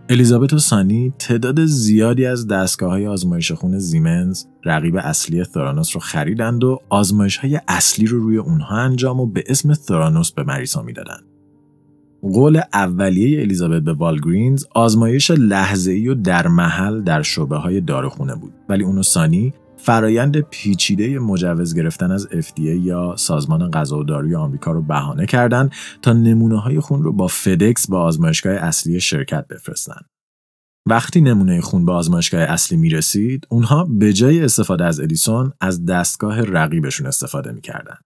الیزابت 0.10 0.54
و 0.54 0.60
سانی 0.60 1.14
تعداد 1.20 1.66
زیادی 1.66 2.26
از 2.26 2.48
دستگاه 2.48 2.90
های 2.90 3.08
آزمایش 3.08 3.52
خون 3.52 3.80
زیمنز 3.80 4.46
رقیب 4.66 4.96
اصلی 4.96 5.44
ثرانوس 5.44 5.96
رو 5.96 6.00
خریدند 6.00 6.64
و 6.64 6.80
آزمایش 6.90 7.38
های 7.38 7.60
اصلی 7.68 8.06
رو 8.06 8.20
روی 8.20 8.38
اونها 8.38 8.78
انجام 8.78 9.20
و 9.20 9.26
به 9.26 9.44
اسم 9.48 9.74
ثرانوس 9.74 10.32
به 10.32 10.44
مریضا 10.44 10.82
می‌دادند. 10.82 11.24
قول 12.22 12.62
اولیه 12.74 13.42
الیزابت 13.42 13.82
به 13.82 13.94
والگرینز 13.94 14.66
آزمایش 14.76 15.32
لحظه‌ای 15.32 16.08
و 16.08 16.14
در 16.14 16.48
محل 16.48 17.02
در 17.02 17.22
شعبه 17.22 17.58
های 17.58 17.82
داروخونه 17.82 18.36
بود 18.36 18.54
ولی 18.70 18.84
اونو 18.84 19.04
سانی 19.04 19.54
فرایند 19.82 20.40
پیچیده 20.40 21.20
مجوز 21.20 21.76
گرفتن 21.76 22.12
از 22.12 22.28
FDA 22.28 22.60
یا 22.60 23.16
سازمان 23.18 23.72
غذا 23.72 23.98
و 23.98 24.04
داروی 24.04 24.36
آمریکا 24.36 24.72
رو 24.72 24.82
بهانه 24.82 25.26
کردند 25.26 25.72
تا 26.02 26.14
نمونه 26.14 26.62
های 26.62 26.80
خون 26.80 27.04
رو 27.04 27.14
با 27.14 27.28
فدکس 27.28 27.90
به 27.90 27.98
آزمایشگاه 27.98 28.54
اصلی 28.54 29.00
شرکت 29.00 29.48
بفرستن. 29.48 30.02
وقتی 30.90 31.22
نمونه 31.22 31.62
خون 31.62 31.86
به 31.86 31.92
آزمایشگاه 31.92 32.42
اصلی 32.42 32.78
می 32.78 32.90
رسید، 32.90 33.48
اونها 33.50 33.86
به 33.86 34.14
جای 34.14 34.44
استفاده 34.44 34.86
از 34.86 35.00
ادیسون 35.00 35.54
از 35.62 35.86
دستگاه 35.86 36.42
رقیبشون 36.42 37.08
استفاده 37.08 37.52
می‌کردن. 37.52 37.98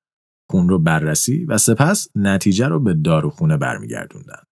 خون 0.51 0.69
رو 0.69 0.79
بررسی 0.79 1.45
و 1.45 1.57
سپس 1.57 2.07
نتیجه 2.15 2.67
رو 2.67 2.79
به 2.79 2.93
داروخونه 2.93 3.57
برمیگردوندن. 3.57 4.43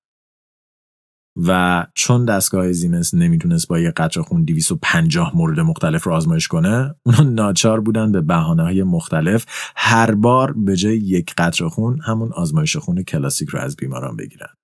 و 1.35 1.87
چون 1.95 2.25
دستگاه 2.25 2.71
زیمنس 2.71 3.13
نمی‌تونست 3.13 3.67
با 3.67 3.79
یه 3.79 3.91
قطر 3.91 4.21
خون 4.21 4.43
250 4.43 5.37
مورد 5.37 5.59
مختلف 5.59 6.03
رو 6.03 6.13
آزمایش 6.13 6.47
کنه 6.47 6.95
اونا 7.05 7.21
ناچار 7.23 7.81
بودن 7.81 8.11
به 8.11 8.21
بحانه 8.21 8.63
های 8.63 8.83
مختلف 8.83 9.45
هر 9.75 10.15
بار 10.15 10.53
به 10.53 10.75
جای 10.75 10.97
یک 10.97 11.33
قطر 11.37 11.67
خون 11.67 11.99
همون 12.01 12.33
آزمایش 12.33 12.77
خون 12.77 13.03
کلاسیک 13.03 13.49
رو 13.49 13.59
از 13.59 13.75
بیماران 13.75 14.15
بگیرن. 14.15 14.55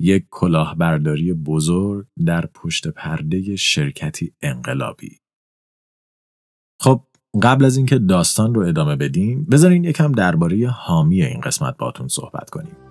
یک 0.00 0.26
کلاهبرداری 0.30 1.32
بزرگ 1.32 2.06
در 2.26 2.46
پشت 2.46 2.88
پرده 2.88 3.56
شرکتی 3.56 4.34
انقلابی. 4.42 5.18
خب 6.80 7.04
قبل 7.42 7.64
از 7.64 7.76
اینکه 7.76 7.98
داستان 7.98 8.54
رو 8.54 8.60
ادامه 8.60 8.96
بدیم 8.96 9.44
بذارین 9.44 9.84
یکم 9.84 10.12
درباره 10.12 10.68
حامی 10.68 11.22
این 11.22 11.40
قسمت 11.40 11.76
باتون 11.76 12.08
صحبت 12.08 12.50
کنیم. 12.50 12.87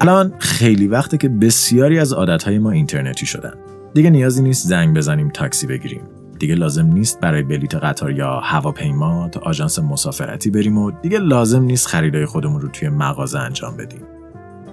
الان 0.00 0.32
خیلی 0.38 0.88
وقته 0.88 1.18
که 1.18 1.28
بسیاری 1.28 1.98
از 1.98 2.12
عادتهای 2.12 2.58
ما 2.58 2.70
اینترنتی 2.70 3.26
شدن. 3.26 3.54
دیگه 3.94 4.10
نیازی 4.10 4.42
نیست 4.42 4.66
زنگ 4.66 4.96
بزنیم 4.96 5.28
تاکسی 5.28 5.66
بگیریم. 5.66 6.02
دیگه 6.38 6.54
لازم 6.54 6.86
نیست 6.86 7.20
برای 7.20 7.42
بلیت 7.42 7.74
قطار 7.74 8.10
یا 8.10 8.40
هواپیما 8.40 9.28
تا 9.28 9.40
آژانس 9.40 9.78
مسافرتی 9.78 10.50
بریم 10.50 10.78
و 10.78 10.90
دیگه 10.90 11.18
لازم 11.18 11.62
نیست 11.62 11.86
خریدای 11.86 12.26
خودمون 12.26 12.60
رو 12.60 12.68
توی 12.68 12.88
مغازه 12.88 13.38
انجام 13.38 13.76
بدیم. 13.76 14.02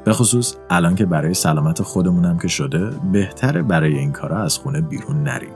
به 0.06 0.14
خصوص 0.14 0.56
الان 0.70 0.96
که 0.96 1.06
برای 1.06 1.34
سلامت 1.34 1.82
خودمونم 1.82 2.38
که 2.38 2.48
شده 2.48 2.90
بهتره 3.12 3.62
برای 3.62 3.98
این 3.98 4.12
کارا 4.12 4.44
از 4.44 4.58
خونه 4.58 4.82
بیرون 4.82 5.24
نریم. 5.24 5.54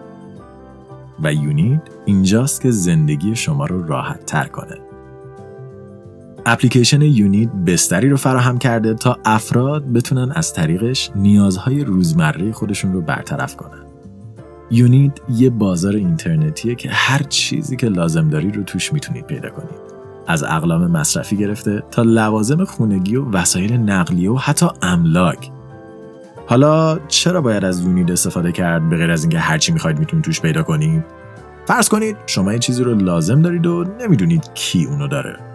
و 1.24 1.34
یونید 1.34 1.82
اینجاست 2.06 2.62
که 2.62 2.72
زندگی 2.72 3.36
شما 3.36 3.66
رو 3.66 3.88
راحت 3.88 4.26
تر 4.26 4.48
کنه. 4.48 4.91
اپلیکیشن 6.46 7.02
یونید 7.02 7.66
بستری 7.66 8.10
رو 8.10 8.18
فراهم 8.18 8.58
کرده 8.58 8.94
تا 8.94 9.18
افراد 9.26 9.94
بتونن 9.94 10.32
از 10.32 10.54
طریقش 10.54 11.12
نیازهای 11.16 11.84
روزمره 11.84 12.52
خودشون 12.52 12.94
رو 12.94 13.02
برطرف 13.02 13.56
کنن. 13.56 13.86
یونید 14.72 15.22
یه 15.30 15.50
بازار 15.50 15.96
اینترنتیه 15.96 16.76
که 16.76 16.90
هر 16.92 17.22
چیزی 17.30 17.76
که 17.76 17.88
لازم 17.88 18.30
داری 18.30 18.52
رو 18.52 18.64
توش 18.64 18.94
می‌تونید 18.94 19.26
پیدا 19.26 19.50
کنید. 19.50 19.92
از 20.28 20.44
اقلام 20.44 20.92
مصرفی 20.92 21.38
گرفته 21.38 21.84
تا 21.92 22.02
لوازم 22.02 22.64
خونگی 22.64 23.16
و 23.16 23.30
وسایل 23.32 23.74
نقلیه 23.74 24.32
و 24.32 24.38
حتی 24.38 24.66
املاک. 24.82 25.52
حالا 26.48 27.00
چرا 27.08 27.42
باید 27.42 27.66
از 27.66 27.82
یونید 27.82 28.12
استفاده 28.12 28.52
کرد 28.52 28.90
به 28.90 28.98
غیر 28.98 29.12
از 29.12 29.24
اینکه 29.24 29.40
هر 29.40 29.58
چی 29.58 29.72
می‌خواید 29.72 30.00
می‌تونید 30.00 30.26
توش 30.26 30.42
پیدا 30.42 30.64
کنید؟ 30.64 31.04
فرض 31.66 31.90
کنید 31.90 32.18
شما 32.26 32.54
یه 32.54 32.60
چیزی 32.60 32.84
رو 32.84 32.96
لازم 32.96 33.42
دارید 33.42 33.66
و 33.66 33.86
نمی‌دونید 34.02 34.54
کی 34.54 34.86
اونو 34.86 35.08
داره. 35.08 35.51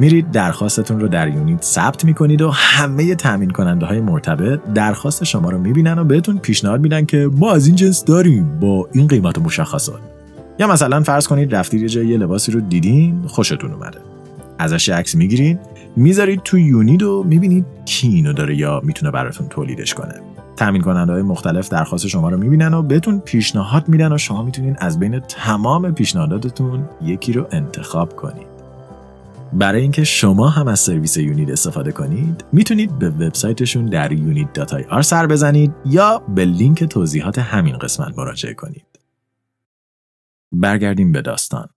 میرید 0.00 0.30
درخواستتون 0.30 1.00
رو 1.00 1.08
در 1.08 1.28
یونیت 1.28 1.62
ثبت 1.62 2.04
می‌کنید 2.04 2.42
و 2.42 2.50
همه 2.50 3.14
تامین 3.14 3.50
کننده 3.50 3.86
های 3.86 4.00
مرتبط 4.00 4.60
درخواست 4.74 5.24
شما 5.24 5.50
رو 5.50 5.58
می‌بینن 5.58 5.98
و 5.98 6.04
بهتون 6.04 6.38
پیشنهاد 6.38 6.80
میدن 6.80 7.04
که 7.04 7.30
ما 7.36 7.52
از 7.52 7.66
این 7.66 7.76
جنس 7.76 8.04
داریم 8.04 8.58
با 8.60 8.88
این 8.92 9.06
قیمت 9.06 9.38
و 9.38 9.40
مشخصات. 9.40 10.00
یا 10.58 10.66
مثلا 10.66 11.02
فرض 11.02 11.26
کنید 11.26 11.54
رفتید 11.54 11.82
یه 11.82 11.88
جای 11.88 12.06
یه 12.06 12.16
لباسی 12.16 12.52
رو 12.52 12.60
دیدین 12.60 13.22
خوشتون 13.26 13.72
اومده. 13.72 13.98
ازش 14.58 14.88
عکس 14.88 15.14
می‌گیرین 15.14 15.58
می‌ذارید 15.96 16.40
تو 16.44 16.58
یونید 16.58 17.02
و 17.02 17.24
می‌بینید 17.28 17.66
کی 17.84 18.08
اینو 18.08 18.32
داره 18.32 18.56
یا 18.56 18.80
می‌تونه 18.84 19.10
براتون 19.10 19.48
تولیدش 19.48 19.94
کنه. 19.94 20.14
تامین 20.56 20.82
کننده 20.82 21.12
های 21.12 21.22
مختلف 21.22 21.68
درخواست 21.68 22.06
شما 22.06 22.28
رو 22.28 22.36
می‌بینن 22.36 22.74
و 22.74 22.82
بهتون 22.82 23.20
پیشنهاد 23.20 23.88
میدن 23.88 24.12
و 24.12 24.18
شما 24.18 24.42
می‌تونین 24.42 24.76
از 24.78 24.98
بین 24.98 25.18
تمام 25.18 25.94
پیشنهاداتتون 25.94 26.84
یکی 27.02 27.32
رو 27.32 27.46
انتخاب 27.52 28.16
کنید. 28.16 28.59
برای 29.52 29.82
اینکه 29.82 30.04
شما 30.04 30.48
هم 30.48 30.68
از 30.68 30.80
سرویس 30.80 31.16
یونید 31.16 31.50
استفاده 31.50 31.92
کنید 31.92 32.44
می‌تونید 32.52 32.98
به 32.98 33.10
وبسایتشون 33.10 33.86
در 33.86 34.08
unit.ir 34.08 35.00
سر 35.00 35.26
بزنید 35.26 35.72
یا 35.86 36.18
به 36.18 36.44
لینک 36.44 36.84
توضیحات 36.84 37.38
همین 37.38 37.78
قسمت 37.78 38.18
مراجعه 38.18 38.54
کنید. 38.54 38.86
برگردیم 40.52 41.12
به 41.12 41.22
داستان. 41.22 41.68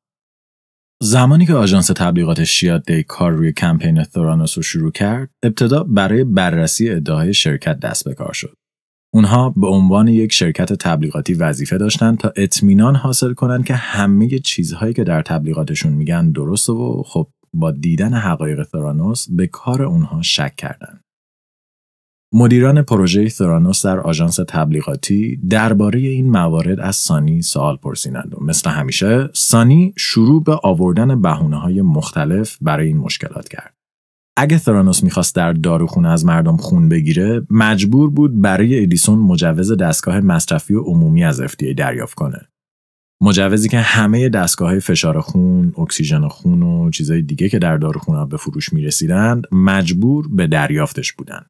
زمانی 1.01 1.45
که 1.45 1.53
آژانس 1.53 1.87
تبلیغات 1.87 2.43
شیاد 2.43 2.83
دی 2.83 3.03
کار 3.03 3.31
روی 3.31 3.51
کمپین 3.51 4.03
ثورانوس 4.03 4.57
رو 4.57 4.63
شروع 4.63 4.91
کرد 4.91 5.29
ابتدا 5.43 5.83
برای 5.83 6.23
بررسی 6.23 6.89
ادعای 6.89 7.33
شرکت 7.33 7.79
دست 7.79 8.05
به 8.05 8.13
کار 8.13 8.33
شد. 8.33 8.57
اونها 9.13 9.49
به 9.49 9.67
عنوان 9.67 10.07
یک 10.07 10.33
شرکت 10.33 10.73
تبلیغاتی 10.73 11.33
وظیفه 11.33 11.77
داشتن 11.77 12.15
تا 12.15 12.33
اطمینان 12.35 12.95
حاصل 12.95 13.33
کنند 13.33 13.65
که 13.65 13.73
همه 13.73 14.39
چیزهایی 14.39 14.93
که 14.93 15.03
در 15.03 15.21
تبلیغاتشون 15.21 15.93
میگن 15.93 16.31
درسته 16.31 16.73
و 16.73 17.03
خب 17.05 17.27
با 17.53 17.71
دیدن 17.71 18.13
حقایق 18.13 18.63
ثرانوس 18.63 19.27
به 19.29 19.47
کار 19.47 19.83
اونها 19.83 20.21
شک 20.21 20.55
کردند. 20.55 21.03
مدیران 22.35 22.81
پروژه 22.81 23.29
ثرانوس 23.29 23.85
در 23.85 23.99
آژانس 23.99 24.39
تبلیغاتی 24.47 25.37
درباره 25.49 25.99
این 25.99 26.29
موارد 26.29 26.79
از 26.79 26.95
سانی 26.95 27.41
سوال 27.41 27.77
پرسیدند 27.77 28.33
و 28.33 28.43
مثل 28.43 28.69
همیشه 28.69 29.29
سانی 29.33 29.93
شروع 29.97 30.43
به 30.43 30.59
آوردن 30.63 31.21
بهونه 31.21 31.59
های 31.59 31.81
مختلف 31.81 32.57
برای 32.61 32.87
این 32.87 32.97
مشکلات 32.97 33.49
کرد. 33.49 33.73
اگه 34.37 34.57
ثرانوس 34.57 35.03
می‌خواست 35.03 35.35
در 35.35 35.53
داروخونه 35.53 36.09
از 36.09 36.25
مردم 36.25 36.57
خون 36.57 36.89
بگیره 36.89 37.47
مجبور 37.49 38.09
بود 38.09 38.41
برای 38.41 38.83
ادیسون 38.83 39.19
مجوز 39.19 39.71
دستگاه 39.71 40.19
مصرفی 40.19 40.73
و 40.73 40.81
عمومی 40.81 41.23
از 41.23 41.41
FDA 41.41 41.73
دریافت 41.77 42.13
کنه 42.13 42.47
مجوزی 43.23 43.69
که 43.69 43.79
همه 43.79 44.29
دستگاه 44.29 44.69
های 44.69 44.79
فشار 44.79 45.21
خون، 45.21 45.73
اکسیژن 45.77 46.27
خون 46.27 46.63
و 46.63 46.89
چیزهای 46.89 47.21
دیگه 47.21 47.49
که 47.49 47.59
در 47.59 47.77
داروخونه 47.77 48.25
به 48.25 48.37
فروش 48.37 48.73
می‌رسیدند 48.73 49.47
مجبور 49.51 50.27
به 50.27 50.47
دریافتش 50.47 51.13
بودند. 51.13 51.49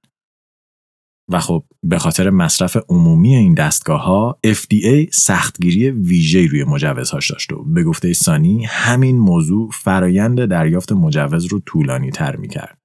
و 1.30 1.39
خب 1.39 1.63
به 1.84 1.98
خاطر 1.98 2.30
مصرف 2.30 2.77
عمومی 2.89 3.36
این 3.36 3.53
دستگاه 3.53 4.03
ها 4.03 4.39
FDA 4.48 5.10
سختگیری 5.12 5.92
ویژه 5.92 6.48
روی 6.48 6.63
مجوزهاش 6.63 7.32
داشت 7.32 7.53
و 7.53 7.63
به 7.63 7.84
گفته 7.84 8.13
سانی 8.13 8.65
همین 8.65 9.20
موضوع 9.20 9.70
فرایند 9.74 10.46
دریافت 10.46 10.92
مجوز 10.92 11.46
رو 11.46 11.60
طولانی 11.65 12.12
تر 12.12 12.36
می 12.36 12.48
کرد. 12.48 12.83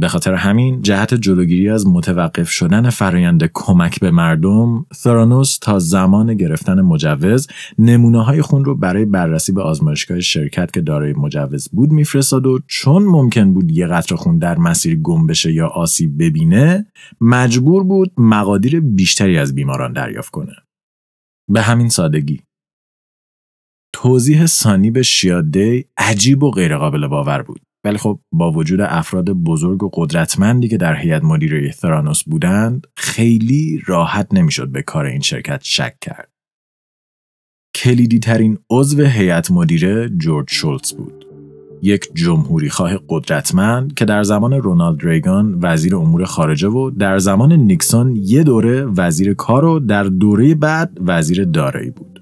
به 0.00 0.08
خاطر 0.08 0.34
همین 0.34 0.82
جهت 0.82 1.14
جلوگیری 1.14 1.68
از 1.68 1.86
متوقف 1.86 2.50
شدن 2.50 2.90
فرایند 2.90 3.50
کمک 3.54 4.00
به 4.00 4.10
مردم 4.10 4.86
ثرانوس 4.94 5.58
تا 5.58 5.78
زمان 5.78 6.34
گرفتن 6.34 6.80
مجوز 6.80 7.46
نمونه 7.78 8.24
های 8.24 8.42
خون 8.42 8.64
رو 8.64 8.74
برای 8.74 9.04
بررسی 9.04 9.52
به 9.52 9.62
آزمایشگاه 9.62 10.20
شرکت 10.20 10.72
که 10.72 10.80
دارای 10.80 11.12
مجوز 11.12 11.68
بود 11.72 11.92
میفرستاد 11.92 12.46
و 12.46 12.60
چون 12.66 13.02
ممکن 13.02 13.54
بود 13.54 13.70
یه 13.70 13.86
قطر 13.86 14.16
خون 14.16 14.38
در 14.38 14.58
مسیر 14.58 14.98
گم 15.00 15.26
بشه 15.26 15.52
یا 15.52 15.66
آسیب 15.66 16.22
ببینه 16.22 16.86
مجبور 17.20 17.84
بود 17.84 18.12
مقادیر 18.16 18.80
بیشتری 18.80 19.38
از 19.38 19.54
بیماران 19.54 19.92
دریافت 19.92 20.30
کنه. 20.30 20.52
به 21.48 21.62
همین 21.62 21.88
سادگی. 21.88 22.40
توضیح 23.92 24.46
سانی 24.46 24.90
به 24.90 25.02
شیاده 25.02 25.84
عجیب 25.96 26.42
و 26.42 26.50
غیرقابل 26.50 27.06
باور 27.06 27.42
بود. 27.42 27.60
ولی 27.84 27.98
خب 27.98 28.20
با 28.32 28.52
وجود 28.52 28.80
افراد 28.80 29.30
بزرگ 29.30 29.82
و 29.82 29.90
قدرتمندی 29.94 30.68
که 30.68 30.76
در 30.76 30.96
هیئت 30.96 31.24
مدیره 31.24 31.70
ثرانوس 31.70 32.22
بودند 32.22 32.86
خیلی 32.96 33.82
راحت 33.86 34.34
نمی‌شد 34.34 34.68
به 34.68 34.82
کار 34.82 35.04
این 35.04 35.20
شرکت 35.20 35.60
شک 35.62 35.94
کرد 36.00 36.30
کلیدی 37.74 38.18
ترین 38.18 38.58
عضو 38.70 39.04
هیئت 39.04 39.50
مدیره 39.50 40.08
جورج 40.08 40.50
شولتز 40.50 40.92
بود 40.92 41.24
یک 41.82 42.08
جمهوری 42.14 42.70
خواه 42.70 42.98
قدرتمند 43.08 43.94
که 43.94 44.04
در 44.04 44.22
زمان 44.22 44.52
رونالد 44.52 45.04
ریگان 45.04 45.58
وزیر 45.62 45.96
امور 45.96 46.24
خارجه 46.24 46.68
و 46.68 46.90
در 46.90 47.18
زمان 47.18 47.52
نیکسون 47.52 48.16
یه 48.16 48.42
دوره 48.42 48.84
وزیر 48.84 49.34
کار 49.34 49.64
و 49.64 49.78
در 49.78 50.04
دوره 50.04 50.54
بعد 50.54 50.98
وزیر 51.00 51.44
دارایی 51.44 51.90
بود. 51.90 52.13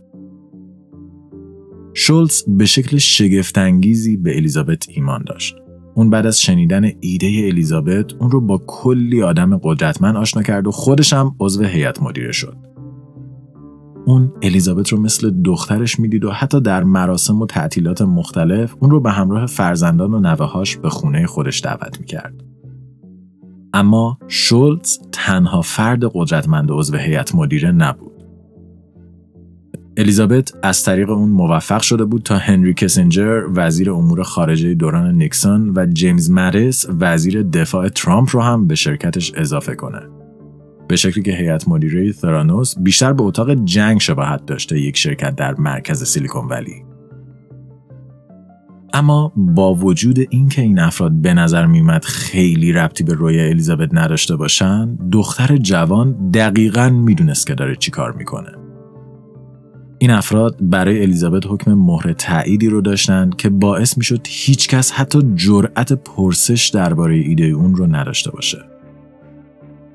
شولتز 1.94 2.44
به 2.48 2.64
شکل 2.64 2.98
شگفتانگیزی 2.98 4.16
به 4.16 4.37
الیزابت 4.37 4.87
ایمان 4.88 5.24
داشت. 5.26 5.57
اون 5.94 6.11
بعد 6.11 6.26
از 6.26 6.40
شنیدن 6.40 6.90
ایده 7.00 7.26
الیزابت 7.26 8.14
اون 8.14 8.31
رو 8.31 8.40
با 8.40 8.62
کلی 8.66 9.22
آدم 9.22 9.61
قدرتمند 9.62 10.16
آشنا 10.16 10.42
کرد 10.42 10.66
و 10.66 10.70
خودش 10.70 11.12
هم 11.12 11.37
عضو 11.40 11.64
هیئت 11.64 12.02
مدیره 12.02 12.33
شد. 12.33 12.57
اون 14.07 14.33
الیزابت 14.42 14.88
رو 14.88 15.00
مثل 15.00 15.42
دخترش 15.44 16.00
می‌دید 16.00 16.24
و 16.24 16.31
حتی 16.31 16.61
در 16.61 16.85
مراسم 16.85 17.42
و 17.42 17.46
تعطیلات 17.46 18.02
مختلف 18.02 18.74
اون 18.81 18.90
رو 18.90 19.00
به 19.00 19.11
همراه 19.11 19.46
فرزندان 19.46 20.14
و 20.14 20.20
نوههاش 20.20 20.76
به 20.76 20.90
خونه 20.90 21.26
خودش 21.26 21.61
دعوت 21.64 22.00
می‌کرد. 22.00 22.44
اما 23.74 24.18
شولتز 24.28 24.98
تنها 25.12 25.61
فرد 25.61 26.00
قدرتمند 26.14 26.70
عضو 26.70 26.96
هیئت 26.96 27.35
مدیره 27.35 27.72
نبود. 27.72 28.12
الیزابت 29.96 30.52
از 30.62 30.85
طریق 30.85 31.11
اون 31.11 31.28
موفق 31.28 31.83
شده 31.83 32.05
بود 32.05 32.22
تا 32.22 32.38
هنری 32.38 32.74
کسنجر 32.74 33.42
وزیر 33.55 33.90
امور 33.90 34.22
خارجه 34.22 34.74
دوران 34.74 35.14
نیکسون 35.14 35.72
و 35.76 35.87
جیمز 35.87 36.31
مریس 36.31 36.87
وزیر 37.00 37.42
دفاع 37.42 37.88
ترامپ 37.88 38.28
رو 38.33 38.40
هم 38.42 38.66
به 38.66 38.74
شرکتش 38.74 39.33
اضافه 39.37 39.74
کنه. 39.74 40.00
به 40.88 40.96
شکلی 40.96 41.24
که 41.24 41.33
هیئت 41.33 41.68
مدیره 41.68 42.12
ثرانوس 42.12 42.74
بیشتر 42.78 43.12
به 43.12 43.22
اتاق 43.22 43.55
جنگ 43.55 44.00
شباهت 44.00 44.46
داشته 44.46 44.81
یک 44.81 44.96
شرکت 44.96 45.37
در 45.37 45.55
مرکز 45.55 46.05
سیلیکون 46.05 46.48
ولی. 46.48 46.85
اما 48.92 49.33
با 49.37 49.74
وجود 49.74 50.18
اینکه 50.31 50.62
این 50.62 50.78
افراد 50.78 51.12
به 51.12 51.35
نظر 51.35 51.66
میمد 51.66 52.05
خیلی 52.05 52.72
ربطی 52.72 53.05
به 53.05 53.14
روی 53.14 53.40
الیزابت 53.40 53.88
نداشته 53.92 54.37
باشن، 54.37 54.94
دختر 55.12 55.57
جوان 55.57 56.31
دقیقا 56.31 56.90
می‌دونست 56.90 57.46
که 57.46 57.55
داره 57.55 57.76
چیکار 57.76 58.12
می‌کنه. 58.12 58.62
این 60.03 60.11
افراد 60.11 60.57
برای 60.61 61.03
الیزابت 61.03 61.47
حکم 61.47 61.75
مهر 61.75 62.12
تأییدی 62.12 62.69
رو 62.69 62.81
داشتند 62.81 63.37
که 63.37 63.49
باعث 63.49 63.99
می‌شد 63.99 64.27
هیچکس 64.29 64.93
حتی 64.93 65.23
جرأت 65.35 65.93
پرسش 65.93 66.69
درباره 66.69 67.15
ایده 67.15 67.45
اون 67.45 67.77
رو 67.77 67.87
نداشته 67.87 68.31
باشه. 68.31 68.59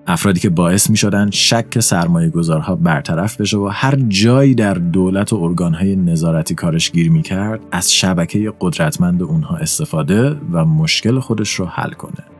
افرادی 0.08 0.39
که 0.39 0.50
باعث 0.50 0.89
می 0.89 0.98
شدن 0.98 1.30
شک 1.32 1.80
سرمایه 1.80 2.30
گذارها 2.30 2.76
برطرف 2.76 3.41
بشه 3.41 3.58
و 3.58 3.67
هر 3.67 3.96
جایی 3.96 4.56
در 4.56 4.74
دولت 4.74 5.34
و 5.34 5.36
ارگانهای 5.36 5.96
نظارتی 5.96 6.56
کارش 6.56 6.91
گیر 6.91 7.12
می 7.12 7.22
کرد 7.22 7.60
از 7.72 7.93
شبکه 7.93 8.54
قدرتمند 8.62 9.24
اونها 9.24 9.58
استفاده 9.58 10.38
و 10.52 10.65
مشکل 10.65 11.20
خودش 11.20 11.54
رو 11.54 11.65
حل 11.65 11.91
کنه. 11.91 12.37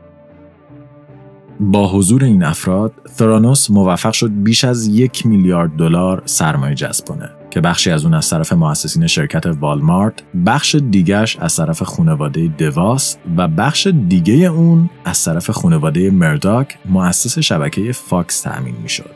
با 1.60 1.88
حضور 1.88 2.24
این 2.24 2.42
افراد، 2.42 2.92
ثرانوس 3.08 3.70
موفق 3.70 4.12
شد 4.12 4.30
بیش 4.34 4.64
از 4.64 4.86
یک 4.86 5.26
میلیارد 5.26 5.70
دلار 5.76 6.22
سرمایه 6.24 6.74
جذب 6.74 7.04
کنه. 7.04 7.30
که 7.50 7.60
بخشی 7.60 7.90
از 7.90 8.04
اون 8.04 8.14
از 8.14 8.30
طرف 8.30 8.52
مؤسسین 8.52 9.06
شرکت 9.06 9.46
والمارت، 9.46 10.14
بخش 10.46 10.74
دیگرش 10.74 11.36
از 11.36 11.56
طرف 11.56 11.82
خانواده 11.82 12.50
دواس 12.58 13.16
و 13.36 13.48
بخش 13.48 13.86
دیگه 14.08 14.34
اون 14.34 14.90
از 15.04 15.24
طرف 15.24 15.50
خانواده 15.50 16.10
مرداک 16.10 16.78
مؤسس 16.84 17.38
شبکه 17.38 17.92
فاکس 17.92 18.40
تأمین 18.40 18.74
می‌شد. 18.82 19.10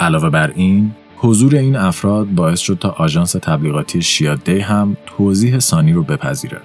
علاوه 0.00 0.30
بر 0.30 0.52
این، 0.54 0.90
حضور 1.16 1.56
این 1.56 1.76
افراد 1.76 2.26
باعث 2.26 2.60
شد 2.60 2.78
تا 2.80 2.88
آژانس 2.88 3.32
تبلیغاتی 3.32 4.02
Chiat 4.02 4.39
Day 4.39 4.62
هم 4.62 4.96
توضیح 5.06 5.58
سانی 5.58 5.92
رو 5.92 6.02
بپذیره. 6.02 6.60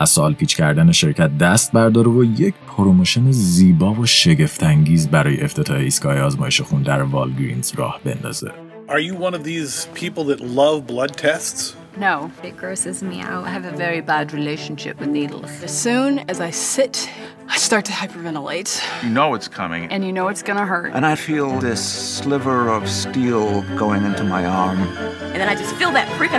از 0.00 0.10
سوال 0.10 0.34
پیچ 0.34 0.56
کردن 0.56 0.92
شرکت 0.92 1.38
دست 1.38 1.72
برداره 1.72 2.08
و 2.08 2.24
یک 2.24 2.54
promotion 2.76 3.30
زیبا 3.30 3.94
و 3.94 4.06
شگفتانگیز 4.06 5.08
برای 5.08 5.40
افتتاح 5.40 5.76
ایستگاه 5.76 6.20
آزمایش 6.20 6.60
خون 6.60 6.82
در 6.82 7.02
Walgreens 7.02 7.72
راه 7.76 8.00
بندازه. 8.04 8.52
Are 8.88 8.98
you 8.98 9.14
one 9.14 9.34
of 9.34 9.44
these 9.44 9.86
people 9.94 10.24
that 10.24 10.40
love 10.40 10.86
blood 10.86 11.12
tests? 11.16 11.76
No, 11.96 12.30
it 12.48 12.56
grosses 12.56 13.02
me 13.02 13.20
out. 13.20 13.42
I 13.48 13.50
have 13.50 13.66
a 13.74 13.76
very 13.86 14.00
bad 14.00 14.32
relationship 14.32 14.94
with 15.00 15.10
needles. 15.18 15.50
As 15.68 15.74
soon 15.86 16.12
as 16.32 16.40
I 16.48 16.50
sit, 16.50 16.94
I 17.54 17.56
start 17.68 17.84
to 17.90 17.92
hyperventilate. 18.00 18.70
You 19.04 19.10
know 19.18 19.34
it's 19.36 19.50
coming. 19.60 19.82
And 19.92 20.00
you 20.06 20.12
know 20.18 20.26
it's 20.32 20.44
gonna 20.48 20.68
hurt. 20.74 20.90
And 20.96 21.04
I 21.14 21.14
feel 21.28 21.48
this 21.68 21.82
sliver 22.18 22.60
of 22.76 22.82
steel 23.02 23.46
going 23.82 24.02
into 24.08 24.24
my 24.24 24.42
arm. 24.64 24.80
And 25.32 25.38
then 25.40 25.48
I 25.54 25.56
just 25.62 25.74
feel 25.80 25.92
that 25.98 26.08
prick. 26.18 26.32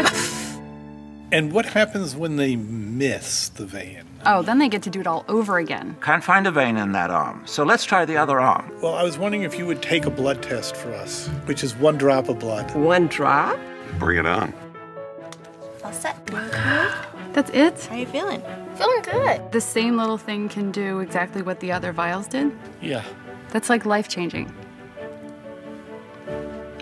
And 1.33 1.53
what 1.53 1.65
happens 1.65 2.13
when 2.13 2.35
they 2.35 2.57
miss 2.57 3.47
the 3.47 3.65
vein? 3.65 4.03
Oh, 4.25 4.41
then 4.41 4.59
they 4.59 4.67
get 4.67 4.81
to 4.83 4.89
do 4.89 4.99
it 4.99 5.07
all 5.07 5.23
over 5.29 5.57
again. 5.57 5.95
Can't 6.01 6.23
find 6.23 6.45
a 6.45 6.51
vein 6.51 6.75
in 6.75 6.91
that 6.91 7.09
arm, 7.09 7.43
so 7.45 7.63
let's 7.63 7.85
try 7.85 8.03
the 8.03 8.17
other 8.17 8.39
arm. 8.41 8.69
Well, 8.81 8.95
I 8.95 9.03
was 9.03 9.17
wondering 9.17 9.43
if 9.43 9.57
you 9.57 9.65
would 9.65 9.81
take 9.81 10.05
a 10.05 10.09
blood 10.09 10.43
test 10.43 10.75
for 10.75 10.93
us, 10.93 11.27
which 11.45 11.63
is 11.63 11.73
one 11.75 11.97
drop 11.97 12.27
of 12.27 12.39
blood. 12.39 12.75
One 12.75 13.07
drop? 13.07 13.57
Bring 13.97 14.19
it 14.19 14.25
on. 14.25 14.53
All 15.83 15.93
set. 15.93 16.17
That's 17.31 17.49
it? 17.51 17.85
How 17.85 17.95
are 17.95 17.99
you 17.99 18.05
feeling? 18.05 18.43
Feeling 18.75 19.01
good. 19.03 19.51
The 19.53 19.61
same 19.61 19.95
little 19.95 20.17
thing 20.17 20.49
can 20.49 20.69
do 20.71 20.99
exactly 20.99 21.41
what 21.41 21.61
the 21.61 21.71
other 21.71 21.93
vials 21.93 22.27
did? 22.27 22.51
Yeah. 22.81 23.03
That's 23.51 23.69
like 23.69 23.85
life 23.85 24.09
changing. 24.09 24.53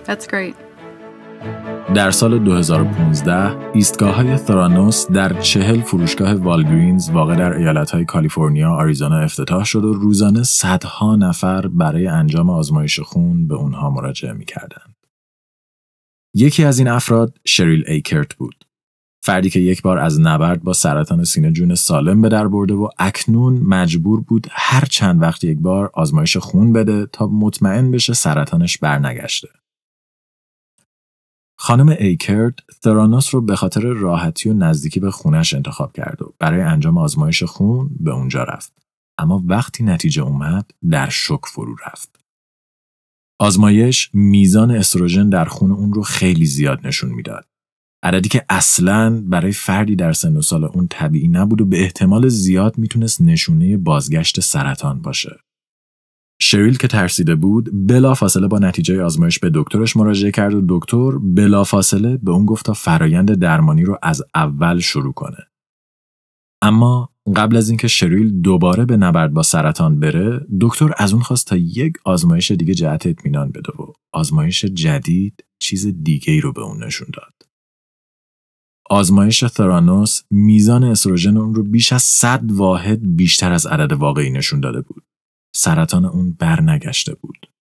That's 0.06 0.26
great. 0.26 0.56
در 1.96 2.12
سال 2.12 2.40
2015 2.40 3.72
ایستگاه 3.74 4.16
های 4.16 4.38
Theranos 4.38 5.08
در 5.08 5.42
چهل 5.42 5.82
فروشگاه 5.82 6.34
Walgreens 6.34 7.10
واقع 7.10 7.36
در 7.36 7.54
ایالت 7.54 7.92
های 7.92 8.06
کالیفرنیا، 8.06 8.72
آریزونا 8.72 9.20
افتتاح 9.20 9.64
شد 9.64 9.84
و 9.84 9.94
روزانه 9.94 10.44
صدها 10.44 11.16
نفر 11.16 11.68
برای 11.68 12.08
انجام 12.08 12.50
آزمایش 12.50 13.00
خون 13.00 13.48
به 13.48 13.56
اونها 13.56 13.90
مراجعه 13.90 14.34
می 14.34 14.46
کردن. 14.46 14.94
یکی 16.34 16.64
از 16.64 16.80
این 16.80 16.88
افراد 16.88 17.38
شریل 17.46 17.84
ایکرت 17.88 18.36
بود. 18.36 18.66
فردی 19.24 19.50
که 19.50 19.60
یک 19.60 19.82
بار 19.82 19.98
از 19.98 20.20
نبرد 20.20 20.64
با 20.64 20.74
سرطان 20.74 21.24
سینه 21.24 21.52
جون 21.52 21.76
سالم 21.76 22.22
به 22.22 22.30
در 22.30 22.48
برده 22.48 22.74
و 22.74 22.90
اکنون 23.00 23.54
مجبور 23.54 24.22
بود 24.22 24.48
هر 24.52 24.86
چند 24.86 25.22
وقت 25.22 25.44
یک 25.44 25.60
بار 25.60 25.90
آزمایش 25.94 26.38
خون 26.38 26.74
بده 26.74 27.06
تا 27.06 27.28
مطمئن 27.28 27.92
بشه 27.92 28.14
سرطانش 28.14 28.78
برنگشته. 28.78 29.50
خانم 31.62 31.90
ایکرد 31.90 32.60
ثرانوس 32.84 33.34
رو 33.36 33.42
به 33.42 33.56
خاطر 33.56 33.82
راحتی 33.82 34.50
و 34.50 34.54
نزدیکی 34.54 35.00
به 35.00 35.12
خونش 35.12 35.54
انتخاب 35.54 35.94
کرد 35.94 36.22
و 36.22 36.34
برای 36.40 36.62
انجام 36.62 36.98
آزمایش 36.98 37.44
خون 37.44 37.90
به 38.00 38.12
اونجا 38.12 38.44
رفت. 38.44 38.74
اما 39.18 39.44
وقتی 39.46 39.84
نتیجه 39.84 40.22
اومد 40.22 40.72
در 40.90 41.10
شک 41.10 41.46
فرو 41.46 41.76
رفت. 41.88 42.20
آزمایش 43.40 44.10
میزان 44.14 44.72
استروژن 44.72 45.30
در 45.30 45.46
خون 45.46 45.72
اون 45.72 45.94
رو 45.94 46.02
خیلی 46.02 46.46
زیاد 46.46 46.88
نشون 46.88 47.10
می‌داد. 47.10 47.46
عددی 48.04 48.30
که 48.30 48.46
اصلاً 48.50 49.22
برای 49.22 49.52
فردی 49.52 49.96
در 49.96 50.14
سن 50.14 50.38
و 50.38 50.42
سال 50.42 50.64
اون 50.64 50.88
طبیعی 50.88 51.28
نبود 51.28 51.62
و 51.62 51.66
به 51.66 51.82
احتمال 51.82 52.28
زیاد 52.28 52.78
می‌تونست 52.78 53.22
نشونه 53.22 53.78
بازگشت 53.78 54.40
سرطان 54.40 55.02
باشه. 55.02 55.40
شریل 56.52 56.78
که 56.78 56.88
ترسیده 56.88 57.36
بود 57.36 57.88
بلا 57.88 58.14
فاصله 58.14 58.48
با 58.48 58.60
نتیجه 58.60 59.04
آزمایش 59.04 59.40
به 59.40 59.52
دکترش 59.54 59.98
مراجعه 59.98 60.32
کرد 60.32 60.54
و 60.54 60.62
دکتر 60.70 61.12
بلا 61.18 61.64
فاصله 61.64 62.18
به 62.18 62.32
اون 62.32 62.46
گفت 62.46 62.66
تا 62.66 62.74
فرایند 62.74 63.32
درمانی 63.32 63.84
رو 63.84 63.98
از 64.02 64.24
اول 64.36 64.80
شروع 64.80 65.14
کنه. 65.14 65.38
اما 66.62 67.10
قبل 67.36 67.58
از 67.58 67.70
اینکه 67.70 67.88
شریل 67.88 68.42
دوباره 68.42 68.86
به 68.86 68.98
نبرد 68.98 69.34
با 69.34 69.44
سرطان 69.44 70.00
بره 70.00 70.46
دکتر 70.62 70.94
از 70.98 71.14
اون 71.14 71.22
خواست 71.22 71.48
تا 71.48 71.58
یک 71.58 71.94
آزمایش 72.06 72.52
دیگه 72.52 72.74
جهت 72.74 73.06
اطمینان 73.08 73.52
بده 73.52 73.72
و 73.80 73.94
آزمایش 74.14 74.66
جدید 74.66 75.44
چیز 75.60 75.88
دیگه 76.04 76.34
ای 76.34 76.42
رو 76.42 76.54
به 76.54 76.62
اون 76.62 76.84
نشون 76.84 77.08
داد. 77.14 77.34
آزمایش 78.90 79.48
ثرانوس 79.48 80.22
میزان 80.32 80.84
استروژن 80.84 81.38
اون 81.38 81.56
رو 81.56 81.64
بیش 81.64 81.94
از 81.94 82.04
100 82.04 82.52
واحد 82.52 83.16
بیشتر 83.16 83.52
از 83.52 83.66
عدد 83.66 83.92
واقعی 83.92 84.30
نشون 84.30 84.60
داده 84.60 84.82
بود. 84.82 85.09
سرطان 85.60 86.06
اون 86.06 86.32
برنگشته 86.32 87.16
بود. 87.16 87.52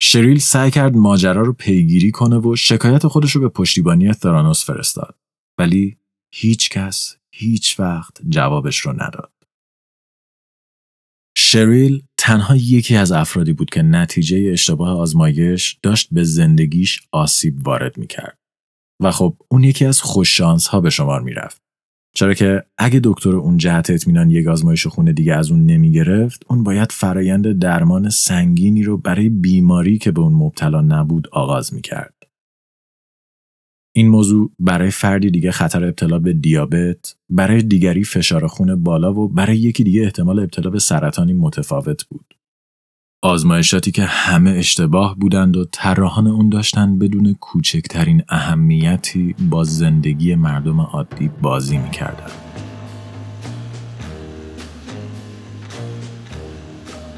شریل 0.00 0.38
سعی 0.38 0.70
کرد 0.70 0.96
ماجرا 0.96 1.42
رو 1.42 1.52
پیگیری 1.52 2.10
کنه 2.10 2.36
و 2.36 2.56
شکایت 2.56 3.06
خودش 3.06 3.32
رو 3.32 3.40
به 3.40 3.48
پشتیبانی 3.48 4.12
ثرانوس 4.12 4.64
فرستاد. 4.64 5.18
ولی 5.58 5.98
هیچ 6.34 6.70
کس 6.70 7.16
هیچ 7.34 7.80
وقت 7.80 8.22
جوابش 8.28 8.78
رو 8.78 8.92
نداد. 8.92 9.32
شریل 11.36 12.04
تنها 12.16 12.56
یکی 12.56 12.96
از 12.96 13.12
افرادی 13.12 13.52
بود 13.52 13.70
که 13.70 13.82
نتیجه 13.82 14.50
اشتباه 14.52 14.98
آزمایش 14.98 15.78
داشت 15.82 16.08
به 16.12 16.24
زندگیش 16.24 17.00
آسیب 17.12 17.66
وارد 17.66 17.98
می 17.98 18.06
کرد. 18.06 18.38
و 19.02 19.10
خب 19.10 19.36
اون 19.48 19.64
یکی 19.64 19.84
از 19.84 20.02
خوششانس 20.02 20.66
ها 20.66 20.80
به 20.80 20.90
شمار 20.90 21.20
می 21.20 21.32
رفت. 21.32 21.67
چرا 22.18 22.34
که 22.34 22.64
اگه 22.78 23.00
دکتر 23.04 23.36
اون 23.36 23.56
جهت 23.56 23.90
اطمینان 23.90 24.30
یک 24.30 24.46
آزمایش 24.46 24.86
خونه 24.86 25.12
دیگه 25.12 25.34
از 25.34 25.50
اون 25.50 25.66
نمی 25.66 25.92
گرفت 25.92 26.42
اون 26.48 26.62
باید 26.62 26.92
فرایند 26.92 27.58
درمان 27.58 28.08
سنگینی 28.08 28.82
رو 28.82 28.98
برای 28.98 29.28
بیماری 29.28 29.98
که 29.98 30.10
به 30.10 30.20
اون 30.20 30.32
مبتلا 30.32 30.80
نبود 30.80 31.28
آغاز 31.32 31.74
می 31.74 31.80
کرد. 31.80 32.14
این 33.96 34.08
موضوع 34.08 34.50
برای 34.58 34.90
فردی 34.90 35.30
دیگه 35.30 35.50
خطر 35.50 35.84
ابتلا 35.84 36.18
به 36.18 36.32
دیابت، 36.32 37.16
برای 37.30 37.62
دیگری 37.62 38.04
فشار 38.04 38.46
خون 38.46 38.82
بالا 38.82 39.14
و 39.14 39.28
برای 39.28 39.56
یکی 39.56 39.84
دیگه 39.84 40.02
احتمال 40.02 40.38
ابتلا 40.38 40.70
به 40.70 40.78
سرطانی 40.78 41.32
متفاوت 41.32 42.04
بود. 42.04 42.37
آزمایشاتی 43.22 43.90
که 43.90 44.04
همه 44.04 44.50
اشتباه 44.50 45.16
بودند 45.16 45.56
و 45.56 45.64
طراحان 45.72 46.26
اون 46.26 46.48
داشتن 46.48 46.98
بدون 46.98 47.34
کوچکترین 47.40 48.22
اهمیتی 48.28 49.34
با 49.50 49.64
زندگی 49.64 50.34
مردم 50.34 50.80
عادی 50.80 51.30
بازی 51.42 51.78
می‌کردن. 51.78 52.30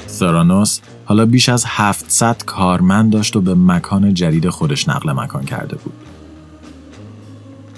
سرانوس 0.07 0.81
حالا 1.05 1.27
بیش 1.27 1.49
از 1.49 1.65
700 1.69 2.43
کارمند 2.45 3.13
داشت 3.13 3.37
و 3.37 3.41
به 3.41 3.55
مکان 3.55 4.15
جدید 4.15 4.49
خودش 4.49 4.89
نقل 4.89 5.13
مکان 5.13 5.45
کرده 5.45 5.77
بود. 5.77 5.95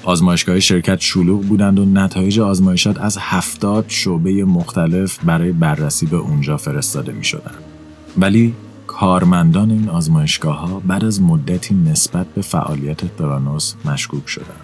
آزمایشگاه 0.05 0.61
شرکت 0.61 1.01
شلوغ 1.01 1.43
بودند 1.43 1.79
و 1.79 1.85
نتایج 1.85 2.41
آزمایشات 2.41 3.01
از 3.01 3.19
هفتاد 3.21 3.85
شعبه 3.89 4.45
مختلف 4.45 5.25
برای 5.25 5.53
بررسی 5.53 6.07
به 6.07 6.17
اونجا 6.17 6.57
فرستاده 6.57 7.13
می 7.13 7.25
شدن. 7.25 7.72
ولی 8.19 8.55
کارمندان 8.87 9.71
این 9.71 9.89
آزمایشگاه 9.89 10.59
ها 10.59 10.81
بعد 10.81 11.05
از 11.05 11.23
مدتی 11.23 11.75
نسبت 11.75 12.27
به 12.27 12.43
فعالیت 12.43 13.17
ترانوس 13.17 13.75
مشکوک 13.85 14.29
شدند. 14.29 14.61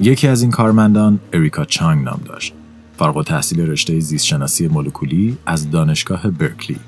یکی 0.00 0.28
از 0.28 0.42
این 0.42 0.50
کارمندان 0.50 1.20
اریکا 1.32 1.64
چانگ 1.64 2.04
نام 2.04 2.20
داشت. 2.24 2.54
فارغ 2.96 3.16
و 3.16 3.22
تحصیل 3.22 3.60
رشته 3.60 4.00
زیستشناسی 4.00 4.68
مولکولی 4.68 5.38
از 5.46 5.70
دانشگاه 5.70 6.30
برکلی. 6.30 6.78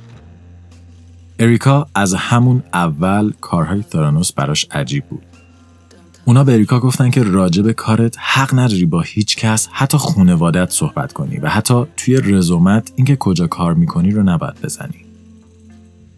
اریکا 1.39 1.87
از 1.95 2.15
همون 2.15 2.63
اول 2.75 3.33
کارهای 3.41 3.83
ترانوس 3.83 4.33
براش 4.33 4.67
عجیب 4.71 5.05
بود. 5.05 5.23
اونا 6.25 6.45
به 6.45 6.53
اریکا 6.53 6.81
گفتن 6.81 7.11
که 7.11 7.23
راجب 7.23 7.73
کارت 7.73 8.15
حق 8.19 8.59
نداری 8.59 8.85
با 8.85 9.01
هیچ 9.01 9.37
کس 9.37 9.69
حتی 9.73 9.99
خونوادت 9.99 10.71
صحبت 10.71 11.13
کنی 11.13 11.37
و 11.37 11.49
حتی 11.49 11.85
توی 11.97 12.17
رزومت 12.17 12.93
اینکه 12.97 13.17
کجا 13.17 13.47
کار 13.47 13.75
می‌کنی 13.75 14.11
رو 14.11 14.23
نباید 14.23 14.61
بزنی. 14.63 15.05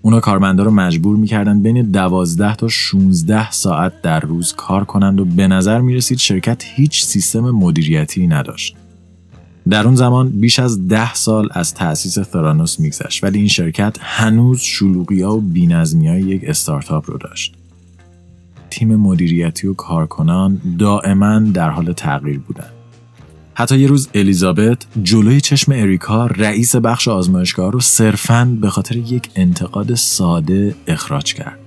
اونا 0.02 0.20
کارمندا 0.20 0.62
رو 0.62 0.70
مجبور 0.70 1.16
می‌کردن 1.16 1.62
بین 1.62 1.82
12 1.82 2.56
تا 2.56 2.68
16 2.68 3.50
ساعت 3.50 4.02
در 4.02 4.20
روز 4.20 4.52
کار 4.52 4.84
کنند 4.84 5.20
و 5.20 5.24
به 5.24 5.46
نظر 5.46 5.80
می‌رسید 5.80 6.18
شرکت 6.18 6.62
هیچ 6.64 7.04
سیستم 7.04 7.50
مدیریتی 7.50 8.26
نداشت. 8.26 8.76
در 9.68 9.86
اون 9.86 9.96
زمان 9.96 10.28
بیش 10.28 10.58
از 10.58 10.88
ده 10.88 11.14
سال 11.14 11.48
از 11.52 11.74
تأسیس 11.74 12.18
ثرانوس 12.18 12.80
میگذشت 12.80 13.24
ولی 13.24 13.38
این 13.38 13.48
شرکت 13.48 13.96
هنوز 14.00 14.60
شلوغی 14.60 15.22
ها 15.22 15.36
و 15.36 15.40
بینظمی 15.40 16.06
یک 16.06 16.42
استارتاپ 16.44 17.10
رو 17.10 17.18
داشت. 17.18 17.54
تیم 18.72 18.96
مدیریتی 18.96 19.66
و 19.66 19.74
کارکنان 19.74 20.60
دائما 20.78 21.38
در 21.38 21.70
حال 21.70 21.92
تغییر 21.92 22.38
بودند. 22.38 22.72
حتی 23.54 23.78
یه 23.78 23.86
روز 23.86 24.08
الیزابت 24.14 24.86
جلوی 25.02 25.40
چشم 25.40 25.72
اریکا 25.72 26.26
رئیس 26.26 26.76
بخش 26.76 27.08
آزمایشگاه 27.08 27.72
رو 27.72 27.80
صرفاً 27.80 28.58
به 28.60 28.70
خاطر 28.70 28.96
یک 28.96 29.30
انتقاد 29.36 29.94
ساده 29.94 30.74
اخراج 30.86 31.34
کرد. 31.34 31.58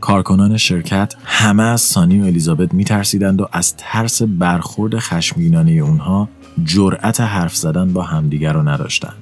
کارکنان 0.00 0.56
شرکت 0.56 1.14
همه 1.24 1.62
از 1.62 1.80
سانی 1.80 2.20
و 2.20 2.24
الیزابت 2.24 2.74
میترسیدند 2.74 3.40
و 3.40 3.48
از 3.52 3.76
ترس 3.76 4.22
برخورد 4.22 4.98
خشمگینانه 4.98 5.72
اونها 5.72 6.28
جرأت 6.64 7.20
حرف 7.20 7.56
زدن 7.56 7.92
با 7.92 8.02
همدیگر 8.02 8.52
رو 8.52 8.68
نداشتند. 8.68 9.16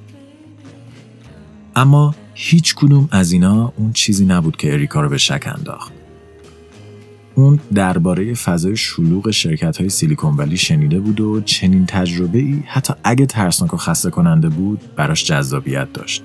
اما 1.75 2.15
هیچ 2.33 2.75
کدوم 2.75 3.09
از 3.11 3.31
اینا 3.31 3.73
اون 3.77 3.93
چیزی 3.93 4.25
نبود 4.25 4.57
که 4.57 4.73
اریکا 4.73 5.01
رو 5.01 5.09
به 5.09 5.17
شک 5.17 5.53
انداخت. 5.57 5.91
اون 7.35 7.59
درباره 7.73 8.33
فضای 8.33 8.77
شلوغ 8.77 9.31
شرکت 9.31 9.77
های 9.77 9.89
سیلیکون 9.89 10.35
ولی 10.35 10.57
شنیده 10.57 10.99
بود 10.99 11.21
و 11.21 11.41
چنین 11.41 11.85
تجربه 11.85 12.39
ای 12.39 12.63
حتی 12.67 12.93
اگه 13.03 13.25
ترسناک 13.25 13.73
و 13.73 13.77
خسته 13.77 14.09
کننده 14.09 14.49
بود 14.49 14.79
براش 14.95 15.25
جذابیت 15.25 15.93
داشت. 15.93 16.23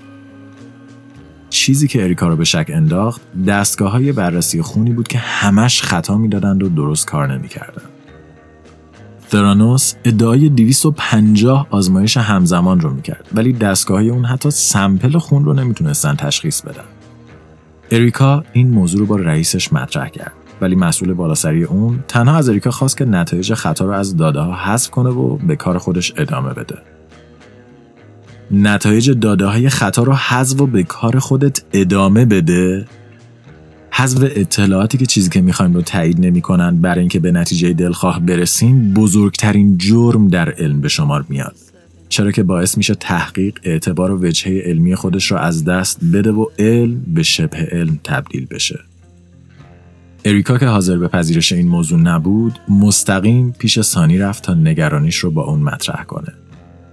چیزی 1.51 1.89
که 1.89 2.03
اریکا 2.03 2.29
رو 2.29 2.37
به 2.37 2.45
شک 2.45 2.67
انداخت 2.69 3.21
دستگاه 3.47 3.93
های 3.93 4.13
بررسی 4.13 4.63
خونی 4.63 4.93
بود 4.93 5.09
که 5.09 5.19
همش 5.19 5.83
خطا 5.83 6.19
می‌دادند 6.19 6.63
و 6.63 6.69
درست 6.69 7.07
کار 7.07 7.33
نمی‌کردند. 7.33 7.96
ثرانوس 9.31 9.95
ادعای 10.05 10.49
250 10.49 11.67
آزمایش 11.71 12.17
همزمان 12.17 12.81
رو 12.81 12.91
می‌کرد 12.91 13.29
ولی 13.35 13.53
دستگاه 13.53 14.03
اون 14.03 14.25
حتی 14.25 14.51
سمپل 14.51 15.19
خون 15.19 15.45
رو 15.45 15.53
نمی‌تونستن 15.53 16.15
تشخیص 16.15 16.63
بدن. 16.63 16.85
اریکا 17.91 18.45
این 18.53 18.71
موضوع 18.71 19.01
رو 19.01 19.07
با 19.07 19.17
رئیسش 19.17 19.73
مطرح 19.73 20.09
کرد 20.09 20.33
ولی 20.61 20.77
مسئول 20.77 21.15
بالاسری 21.15 21.65
اون 21.65 22.05
تنها 22.09 22.37
از 22.37 22.49
اریکا 22.49 22.71
خواست 22.71 22.97
که 22.97 23.05
نتایج 23.05 23.55
خطا 23.55 23.85
رو 23.85 23.93
از 23.93 24.17
داده 24.17 24.41
ها 24.41 24.55
حذف 24.55 24.91
کنه 24.91 25.11
و 25.11 25.37
به 25.37 25.57
کار 25.57 25.79
خودش 25.79 26.13
ادامه 26.17 26.53
بده. 26.53 26.79
نتایج 28.51 29.11
داده 29.11 29.47
های 29.47 29.69
خطا 29.69 30.03
رو 30.03 30.13
حذف 30.13 30.61
و 30.61 30.67
به 30.67 30.83
کار 30.83 31.19
خودت 31.19 31.63
ادامه 31.73 32.25
بده 32.25 32.85
حذف 33.99 34.19
اطلاعاتی 34.23 34.99
که 34.99 35.07
چیزی 35.07 35.31
که 35.31 35.41
می‌خوایم 35.41 35.75
رو 35.75 35.83
تایید 35.83 36.21
نمی‌کنن 36.21 36.81
برای 36.81 37.01
اینکه 37.01 37.21
به 37.21 37.33
نتیجه 37.33 37.73
دلخواه 37.73 38.21
برسیم 38.21 38.95
بزرگترین 38.95 39.79
جرم 39.79 40.29
در 40.29 40.51
علم 40.51 40.81
به 40.81 40.89
شمار 40.89 41.25
میاد. 41.29 41.55
چرا 42.09 42.31
که 42.31 42.43
باعث 42.43 42.79
میشه 42.79 42.95
تحقیق 42.95 43.59
اعتبار 43.63 44.11
و 44.11 44.27
وجهه 44.27 44.63
علمی 44.67 44.95
خودش 44.95 45.31
رو 45.31 45.37
از 45.37 45.65
دست 45.65 46.05
بده 46.13 46.33
و 46.33 46.47
علم 46.59 47.01
به 47.15 47.23
شبه 47.23 47.69
علم 47.73 47.99
تبدیل 48.05 48.47
بشه. 48.47 48.81
اریکا 50.25 50.59
که 50.59 50.67
حاضر 50.67 50.97
به 50.97 51.09
پذیرش 51.09 51.53
این 51.53 51.69
موضوع 51.69 52.01
نبود 52.01 52.59
مستقیم 52.69 53.55
پیش 53.59 53.81
سانی 53.81 54.19
رفت 54.19 54.43
تا 54.43 54.55
نگرانیش 54.55 55.17
رو 55.17 55.31
با 55.31 55.43
اون 55.43 55.61
مطرح 55.61 56.05
کنه. 56.05 56.33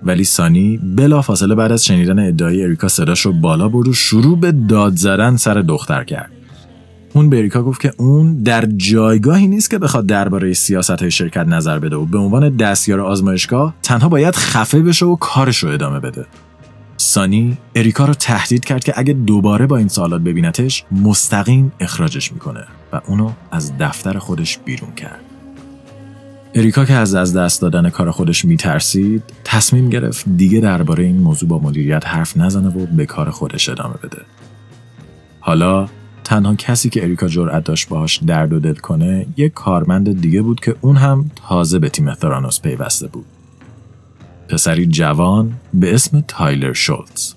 ولی 0.03 0.23
سانی 0.23 0.77
بلافاصله 0.77 1.55
بعد 1.55 1.71
از 1.71 1.85
شنیدن 1.85 2.19
ادعای 2.19 2.63
اریکا 2.63 2.87
صداش 2.87 3.21
رو 3.21 3.33
بالا 3.33 3.69
برد 3.69 3.87
و 3.87 3.93
شروع 3.93 4.39
به 4.39 4.51
داد 4.51 4.95
زدن 4.95 5.35
سر 5.35 5.53
دختر 5.53 6.03
کرد. 6.03 6.31
اون 7.13 7.29
به 7.29 7.37
اریکا 7.37 7.63
گفت 7.63 7.81
که 7.81 7.93
اون 7.97 8.43
در 8.43 8.65
جایگاهی 8.65 9.47
نیست 9.47 9.69
که 9.69 9.79
بخواد 9.79 10.05
درباره 10.05 10.53
سیاست 10.53 10.89
های 10.89 11.11
شرکت 11.11 11.47
نظر 11.47 11.79
بده 11.79 11.95
و 11.95 12.05
به 12.05 12.17
عنوان 12.17 12.57
دستیار 12.57 13.01
آزمایشگاه 13.01 13.75
تنها 13.83 14.09
باید 14.09 14.35
خفه 14.35 14.81
بشه 14.81 15.05
و 15.05 15.15
کارش 15.15 15.57
رو 15.57 15.69
ادامه 15.69 15.99
بده 15.99 16.25
سانی 16.97 17.57
اریکا 17.75 18.05
رو 18.05 18.13
تهدید 18.13 18.65
کرد 18.65 18.83
که 18.83 18.93
اگه 18.95 19.13
دوباره 19.13 19.67
با 19.67 19.77
این 19.77 19.87
سوالات 19.87 20.21
ببینتش 20.21 20.83
مستقیم 20.91 21.71
اخراجش 21.79 22.31
می‌کنه 22.31 22.65
و 22.93 23.01
اونو 23.07 23.31
از 23.51 23.77
دفتر 23.79 24.17
خودش 24.17 24.57
بیرون 24.57 24.95
کرد. 24.95 25.19
اریکا 26.55 26.85
که 26.85 26.93
از 26.93 27.15
از 27.15 27.35
دست 27.35 27.61
دادن 27.61 27.89
کار 27.89 28.11
خودش 28.11 28.45
میترسید 28.45 29.23
تصمیم 29.43 29.89
گرفت 29.89 30.25
دیگه 30.37 30.59
درباره 30.59 31.03
این 31.03 31.17
موضوع 31.17 31.49
با 31.49 31.59
مدیریت 31.59 32.07
حرف 32.07 32.37
نزنه 32.37 32.67
و 32.67 32.85
به 32.85 33.05
کار 33.05 33.29
خودش 33.29 33.69
ادامه 33.69 33.95
بده. 34.03 34.21
حالا 35.39 35.87
تنها 36.23 36.55
کسی 36.55 36.89
که 36.89 37.03
اریکا 37.03 37.27
جرأت 37.27 37.63
داشت 37.63 37.89
باهاش 37.89 38.17
درد 38.17 38.53
و 38.53 38.59
دل 38.59 38.73
کنه 38.73 39.25
یک 39.37 39.53
کارمند 39.53 40.21
دیگه 40.21 40.41
بود 40.41 40.59
که 40.59 40.75
اون 40.81 40.95
هم 40.95 41.31
تازه 41.35 41.79
به 41.79 41.89
تیم 41.89 42.13
ثرانوس 42.13 42.61
پیوسته 42.61 43.07
بود. 43.07 43.25
پسری 44.49 44.85
جوان 44.85 45.53
به 45.73 45.93
اسم 45.93 46.23
تایلر 46.27 46.73
شولتز. 46.73 47.33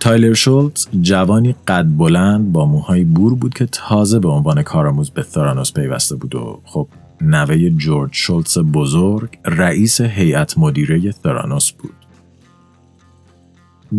تایلر 0.00 0.34
شولتز 0.34 0.86
جوانی 1.00 1.54
قد 1.68 1.86
بلند 1.96 2.52
با 2.52 2.66
موهای 2.66 3.04
بور 3.04 3.34
بود 3.34 3.54
که 3.54 3.66
تازه 3.66 4.18
به 4.18 4.28
عنوان 4.28 4.62
کارآموز 4.62 5.10
به 5.10 5.22
Theranos 5.22 5.72
پیوسته 5.72 6.16
بود 6.16 6.34
و 6.34 6.60
خب 6.64 6.88
نوه 7.20 7.70
جورج 7.70 8.10
شولتز 8.12 8.58
بزرگ 8.58 9.38
رئیس 9.44 10.00
هیئت 10.00 10.58
مدیره 10.58 11.10
Theranos 11.10 11.70
بود. 11.70 12.01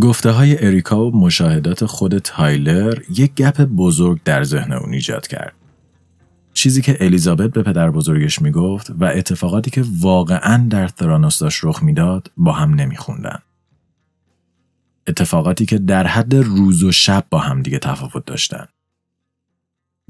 گفته 0.02 0.32
های 0.32 0.66
اریکا 0.66 1.06
و 1.06 1.18
مشاهدات 1.18 1.86
خود 1.86 2.18
تایلر 2.18 2.98
یک 3.10 3.34
gap 3.34 3.62
بزرگ 3.62 4.20
در 4.26 4.44
ذهن 4.44 4.74
اون 4.74 4.94
ایجاد 4.94 5.28
کرد. 5.28 5.54
چیزی 6.54 6.82
که 6.82 6.98
الیزابت 7.00 7.50
به 7.50 7.64
پدر 7.64 7.92
بزرگش 7.92 8.42
می‌گفت 8.42 8.90
و 8.90 9.06
اتفاقاتی 9.06 9.72
که 9.72 9.86
واقعا 10.00 10.68
در 10.70 10.88
Theranos 10.88 11.40
داشت 11.40 11.60
رخ 11.64 11.84
می‌داد 11.84 12.32
با 12.38 12.52
هم 12.52 12.74
نمیخوندن. 12.74 13.40
اتفاقاتی 15.08 15.66
که 15.66 15.78
در 15.78 16.08
حد 16.08 16.36
روز 16.36 16.84
و 16.84 16.92
شب 16.92 17.26
با 17.30 17.40
هم 17.40 17.62
دیگه 17.62 17.80
تفاوت 17.80 18.26
داشتن. 18.26 18.66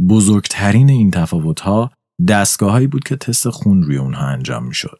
بزرگترین 0.09 0.89
این 0.89 1.11
تفاوت 1.11 1.59
ها 1.59 1.91
دستگاهایی 2.27 2.87
بود 2.87 3.03
که 3.03 3.15
تست 3.15 3.49
خون 3.49 3.83
روی 3.83 3.97
اونها 3.97 4.27
انجام 4.27 4.67
می‌شد. 4.67 4.99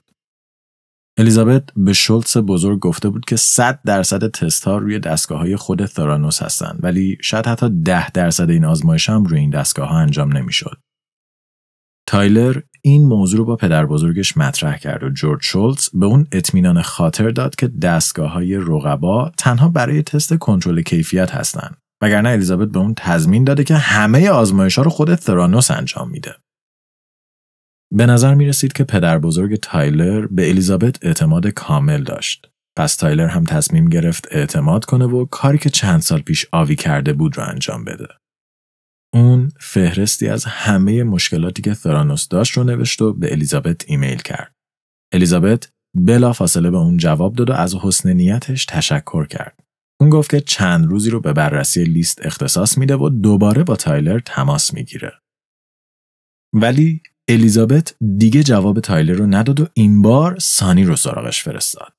الیزابت 1.18 1.64
به 1.76 1.94
شولتس 1.94 2.38
بزرگ 2.38 2.80
گفته 2.80 3.10
بود 3.10 3.26
که 3.26 3.36
100 3.36 3.80
درصد 3.86 4.28
تست 4.28 4.64
ها 4.64 4.78
روی 4.78 5.00
دستگاه 5.00 5.40
های 5.40 5.56
خود 5.56 5.86
ثرانوس 5.86 6.44
هستند 6.44 6.80
ولی 6.84 7.18
شاید 7.22 7.48
حتی 7.48 7.70
10 7.70 8.12
درصد 8.12 8.50
این 8.50 8.66
آزمایش 8.66 9.10
هم 9.10 9.24
روی 9.24 9.40
این 9.40 9.50
دستگاه 9.50 9.90
ها 9.90 9.98
انجام 9.98 10.38
نمی‌شد. 10.38 10.78
تایلر 12.08 12.62
این 12.82 13.06
موضوع 13.06 13.38
رو 13.38 13.46
با 13.46 13.56
پدر 13.56 13.86
بزرگش 13.86 14.38
مطرح 14.38 14.78
کرد 14.78 15.04
و 15.04 15.10
جورج 15.10 15.44
شولتز 15.44 15.90
به 15.94 16.06
اون 16.06 16.28
اطمینان 16.32 16.82
خاطر 16.82 17.30
داد 17.30 17.56
که 17.56 17.68
دستگاه 17.68 18.32
های 18.32 18.56
رقبا 18.56 19.32
تنها 19.38 19.70
برای 19.70 20.04
تست 20.04 20.34
کنترل 20.34 20.82
کیفیت 20.82 21.32
هستند 21.32 21.78
وگرنه 22.02 22.30
الیزابت 22.30 22.68
به 22.68 22.80
اون 22.80 22.94
تضمین 22.98 23.44
داده 23.44 23.64
که 23.64 23.76
همه 23.76 24.30
آزمایش 24.30 24.78
ها 24.78 24.84
رو 24.84 24.90
خود 24.90 25.16
ثرانوس 25.16 25.72
انجام 25.72 26.10
میده. 26.10 26.36
به 27.94 28.06
نظر 28.06 28.34
می 28.34 28.46
رسید 28.46 28.74
که 28.74 28.84
پدر 28.84 29.20
بزرگ 29.20 29.56
تایلر 29.56 30.28
به 30.28 30.50
الیزابت 30.50 31.06
اعتماد 31.06 31.48
کامل 31.48 32.04
داشت. 32.04 32.50
پس 32.78 32.96
تایلر 32.96 33.28
هم 33.28 33.44
تصمیم 33.44 33.90
گرفت 33.90 34.28
اعتماد 34.32 34.86
کنه 34.86 35.06
و 35.06 35.26
کاری 35.26 35.58
که 35.58 35.70
چند 35.70 36.02
سال 36.02 36.22
پیش 36.22 36.46
آوی 36.52 36.76
کرده 36.76 37.14
بود 37.14 37.38
رو 37.38 37.44
انجام 37.44 37.86
بده. 37.86 38.08
اون 39.14 39.52
فهرستی 39.60 40.28
از 40.28 40.46
همه 40.46 41.04
مشکلاتی 41.04 41.62
که 41.62 41.74
Theranos 41.74 42.28
داشت 42.28 42.58
رو 42.58 42.64
نوشت 42.64 43.02
و 43.02 43.14
به 43.14 43.32
الیزابت 43.32 43.84
ایمیل 43.88 44.18
کرد. 44.18 44.56
الیزابت 45.14 45.72
بلا 45.96 46.34
فاصله 46.34 46.72
به 46.72 46.78
اون 46.78 46.98
جواب 46.98 47.36
داد 47.36 47.50
و 47.50 47.54
از 47.54 47.76
حسن 47.76 48.14
نیتش 48.14 48.66
تشکر 48.66 49.26
کرد. 49.26 49.60
اون 50.02 50.10
گفت 50.10 50.30
که 50.30 50.42
چند 50.42 50.86
روزی 50.86 51.10
رو 51.10 51.20
به 51.20 51.34
بررسی 51.34 51.84
لیست 51.84 52.26
اختصاص 52.26 52.78
میده 52.78 52.96
و 52.96 53.10
دوباره 53.10 53.64
با 53.64 53.76
تایلر 53.76 54.20
تماس 54.20 54.74
می‌گیره. 54.74 55.12
ولی 56.54 57.02
الیزابت 57.28 57.96
دیگه 58.18 58.44
جواب 58.44 58.80
تایلر 58.80 59.14
رو 59.14 59.28
نداد 59.28 59.60
و 59.60 59.68
این 59.74 60.02
بار 60.02 60.40
سانی 60.40 60.84
رو 60.84 60.96
سراغش 60.96 61.44
فرستاد. 61.44 61.94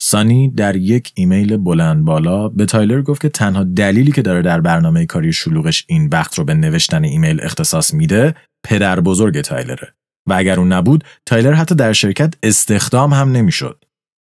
سانی 0.00 0.50
در 0.50 0.76
یک 0.76 1.12
ایمیل 1.14 1.56
بلند 1.56 2.04
بالا 2.04 2.48
به 2.48 2.66
تایلر 2.66 3.02
گفت 3.02 3.22
که 3.22 3.28
تنها 3.28 3.64
دلیلی 3.64 4.12
که 4.12 4.22
داره 4.22 4.42
در 4.42 4.60
برنامه 4.60 5.06
کاری 5.06 5.32
شلوغش 5.32 5.84
این 5.88 6.08
وقت 6.08 6.34
رو 6.34 6.44
به 6.44 6.54
نوشتن 6.54 7.04
ایمیل 7.04 7.40
اختصاص 7.42 7.94
میده 7.94 8.34
پدر 8.64 9.00
بزرگ 9.00 9.40
تایلره 9.40 9.94
و 10.28 10.32
اگر 10.32 10.60
اون 10.60 10.72
نبود 10.72 11.04
تایلر 11.26 11.52
حتی 11.52 11.74
در 11.74 11.92
شرکت 11.92 12.34
استخدام 12.42 13.12
هم 13.12 13.32
نمی‌شد. 13.32 13.84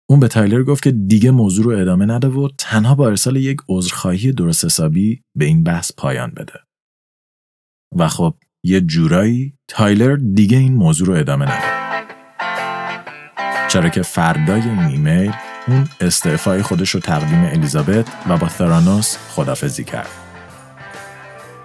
اون 0.10 0.20
به 0.20 0.28
تایلر 0.28 0.64
گفت 0.64 0.84
که 0.84 0.92
دیگه 0.92 1.32
موضوع 1.32 1.66
رو 1.66 1.82
ادامه 1.82 2.06
نده 2.06 2.28
و 2.28 2.50
تنها 2.58 2.96
با 2.96 3.08
ارسال 3.08 3.36
یک 3.36 3.58
عذرخواهی 3.70 4.32
درست 4.32 4.66
حسابی 4.66 5.22
به 5.38 5.46
این 5.46 5.64
بحث 5.64 5.92
پایان 5.98 6.30
بده. 6.30 6.54
و 7.96 8.08
خب 8.08 8.34
یه 8.66 8.82
جورایی 8.82 9.54
تایلر 9.68 10.16
دیگه 10.16 10.58
این 10.58 10.74
موضوع 10.74 11.08
رو 11.08 11.14
ادامه 11.14 11.46
نده. 11.46 11.64
چرا 13.68 13.90
که 13.90 14.02
فردای 14.02 14.62
این 14.62 14.80
ایمیل 14.80 15.32
اون 15.68 15.88
استعفای 16.02 16.62
خودش 16.62 16.90
رو 16.90 17.00
تقدیم 17.00 17.46
الیزابت 17.46 18.08
و 18.30 18.38
با 18.38 18.50
ثرانوس 18.50 19.18
خداحافظی 19.30 19.84
کرد. 19.84 20.10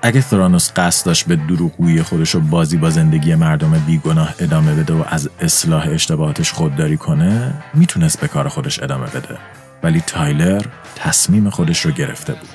اگه 0.03 0.21
ثرانوس 0.21 0.73
قصد 0.77 1.07
داشت 1.07 1.27
به 1.27 1.37
دروغگویی 1.37 2.03
خودش 2.03 2.31
و 2.31 2.41
بازی 2.41 2.77
با 2.77 2.91
زندگی 2.91 3.35
مردم 3.35 3.83
بیگناه 3.87 4.35
ادامه 4.39 4.75
بده 4.75 4.95
و 4.95 5.05
از 5.09 5.31
اصلاح 5.41 5.89
اشتباهاتش 5.91 6.53
خودداری 6.53 6.97
کنه 6.97 7.55
می‌تونست 7.75 8.21
به 8.21 8.29
کار 8.29 8.49
خودش 8.49 8.83
ادامه 8.83 9.07
بده 9.07 9.39
ولی 9.83 10.01
تایلر 10.01 10.63
تصمیم 10.97 11.51
خودش 11.51 11.81
رو 11.81 11.91
گرفته 11.91 12.33
بود 12.33 12.49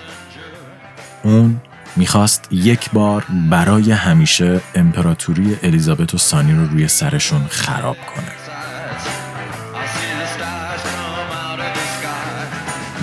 اون 1.24 1.62
می‌خواست 1.96 2.48
یک 2.52 2.90
بار 2.92 3.26
برای 3.50 3.92
همیشه 3.92 4.62
امپراتوری 4.76 5.58
الیزابت 5.64 6.14
و 6.14 6.18
سانی 6.18 6.54
رو 6.54 6.68
روی 6.68 6.88
سرشون 6.88 7.42
خراب 7.50 7.98
کنه. 8.16 8.34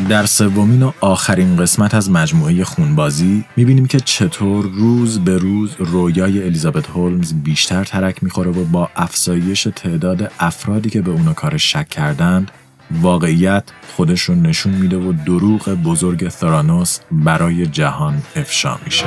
در 0.08 0.26
سومین 0.26 0.82
و 0.82 0.92
آخرین 1.00 1.56
قسمت 1.56 1.94
از 1.94 2.10
مجموعه 2.10 2.64
خونبازی 2.64 3.44
می‌بینیم 3.56 3.86
که 3.86 4.00
چطور 4.00 4.64
روز 4.64 5.20
به 5.20 5.38
روز 5.38 5.74
رویای 5.78 6.42
الیزابت 6.42 6.86
هولمز 6.86 7.34
بیشتر 7.34 7.84
ترک 7.84 8.22
می‌خوره 8.22 8.50
و 8.50 8.64
با 8.64 8.90
افزایش 8.96 9.68
تعداد 9.76 10.32
افرادی 10.40 10.90
که 10.90 11.02
به 11.02 11.10
اونو 11.10 11.32
کار 11.32 11.56
شک 11.56 11.88
کردند 11.88 12.50
واقعیت 12.90 13.64
خودش 13.96 14.20
رو 14.22 14.34
نشون 14.34 14.72
میده 14.72 14.96
و 14.96 15.12
دروغ 15.12 15.68
بزرگ 15.68 16.28
ثرانوس 16.28 16.98
برای 17.10 17.66
جهان 17.66 18.22
افشا 18.36 18.78
میشه 18.84 19.06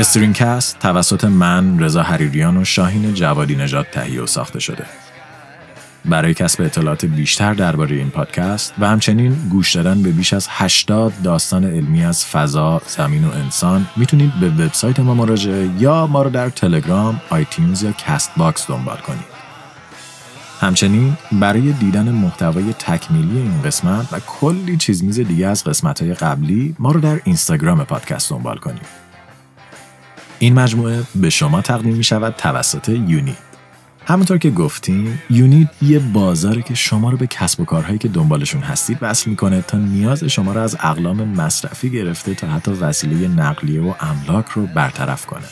استرینگ‌کست 0.00 0.78
توسط 0.78 1.24
من 1.24 1.78
رضا 1.78 2.02
حریریان 2.02 2.56
و 2.56 2.64
شاهین 2.64 3.14
جوادی 3.14 3.56
نژاد 3.56 3.86
تهیه 3.92 4.22
و 4.22 4.26
ساخته 4.26 4.60
شده. 4.60 4.86
برای 6.04 6.34
کسب 6.34 6.62
اطلاعات 6.62 7.04
بیشتر 7.04 7.54
درباره 7.54 7.96
این 7.96 8.10
پادکست 8.10 8.74
و 8.78 8.88
همچنین 8.88 9.32
گوش 9.50 9.76
دادن 9.76 10.02
به 10.02 10.10
بیش 10.10 10.32
از 10.32 10.46
80 10.50 11.12
داستان 11.22 11.64
علمی 11.64 12.04
از 12.04 12.26
فضا، 12.26 12.82
زمین 12.86 13.24
و 13.24 13.30
انسان 13.30 13.86
می‌تونید 13.96 14.32
به 14.40 14.48
وبسایت 14.48 15.00
ما 15.00 15.14
مراجعه 15.14 15.70
یا 15.78 16.06
ما 16.06 16.22
رو 16.22 16.30
در 16.30 16.50
تلگرام، 16.50 17.20
iTunes 17.30 17.82
یا 17.82 17.92
Castbox 17.92 18.66
دنبال 18.66 18.96
کنید. 18.96 19.40
همچنین 20.60 21.16
برای 21.32 21.72
دیدن 21.72 22.08
محتوای 22.08 22.72
تکمیلی 22.72 23.38
این 23.38 23.62
قسمت 23.62 24.12
و 24.12 24.20
کلی 24.26 24.76
چیز 24.76 25.04
میز 25.04 25.20
دیگه 25.20 25.46
از 25.46 25.64
قسمت 25.64 26.02
قبلی 26.02 26.76
ما 26.78 26.92
رو 26.92 27.00
در 27.00 27.20
اینستاگرام 27.24 27.84
پادکست 27.84 28.30
دنبال 28.30 28.56
کنید. 28.56 28.86
این 30.38 30.54
مجموعه 30.54 31.02
به 31.14 31.30
شما 31.30 31.62
تقدیم 31.62 31.94
می 31.94 32.04
شود 32.04 32.34
توسط 32.38 32.88
یونی. 32.88 33.36
همونطور 34.06 34.38
که 34.38 34.50
گفتیم 34.50 35.22
یونیت 35.30 35.68
یه 35.82 35.98
بازاره 35.98 36.62
که 36.62 36.74
شما 36.74 37.10
رو 37.10 37.16
به 37.16 37.26
کسب 37.26 37.60
و 37.60 37.64
کارهایی 37.64 37.98
که 37.98 38.08
دنبالشون 38.08 38.62
هستید 38.62 38.98
وصل 39.00 39.30
می‌کنه 39.30 39.62
تا 39.62 39.78
نیاز 39.78 40.24
شما 40.24 40.52
رو 40.52 40.60
از 40.60 40.76
اقلام 40.80 41.28
مصرفی 41.28 41.90
گرفته 41.90 42.34
تا 42.34 42.46
حتی 42.46 42.70
وسیله 42.70 43.28
نقلیه 43.28 43.80
و 43.80 43.94
املاک 44.00 44.46
رو 44.48 44.66
برطرف 44.66 45.26
کنه. 45.26 45.46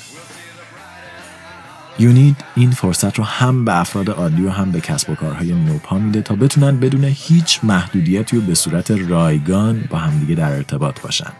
یونید 1.99 2.37
این 2.55 2.71
فرصت 2.71 3.19
رو 3.19 3.25
هم 3.25 3.65
به 3.65 3.81
افراد 3.81 4.11
عادی 4.11 4.43
و 4.43 4.51
هم 4.51 4.73
به 4.73 4.81
کسب 4.81 5.11
و 5.11 5.15
کارهای 5.15 5.53
نوپا 5.53 5.99
میده 5.99 6.23
تا 6.23 6.35
بتونن 6.35 6.81
بدون 6.81 7.05
هیچ 7.05 7.61
محدودیتی 7.63 8.37
و 8.37 8.41
به 8.41 8.55
صورت 8.55 8.91
رایگان 8.91 9.85
با 9.91 9.99
همدیگه 9.99 10.35
در 10.35 10.53
ارتباط 10.53 11.01
باشن. 11.01 11.33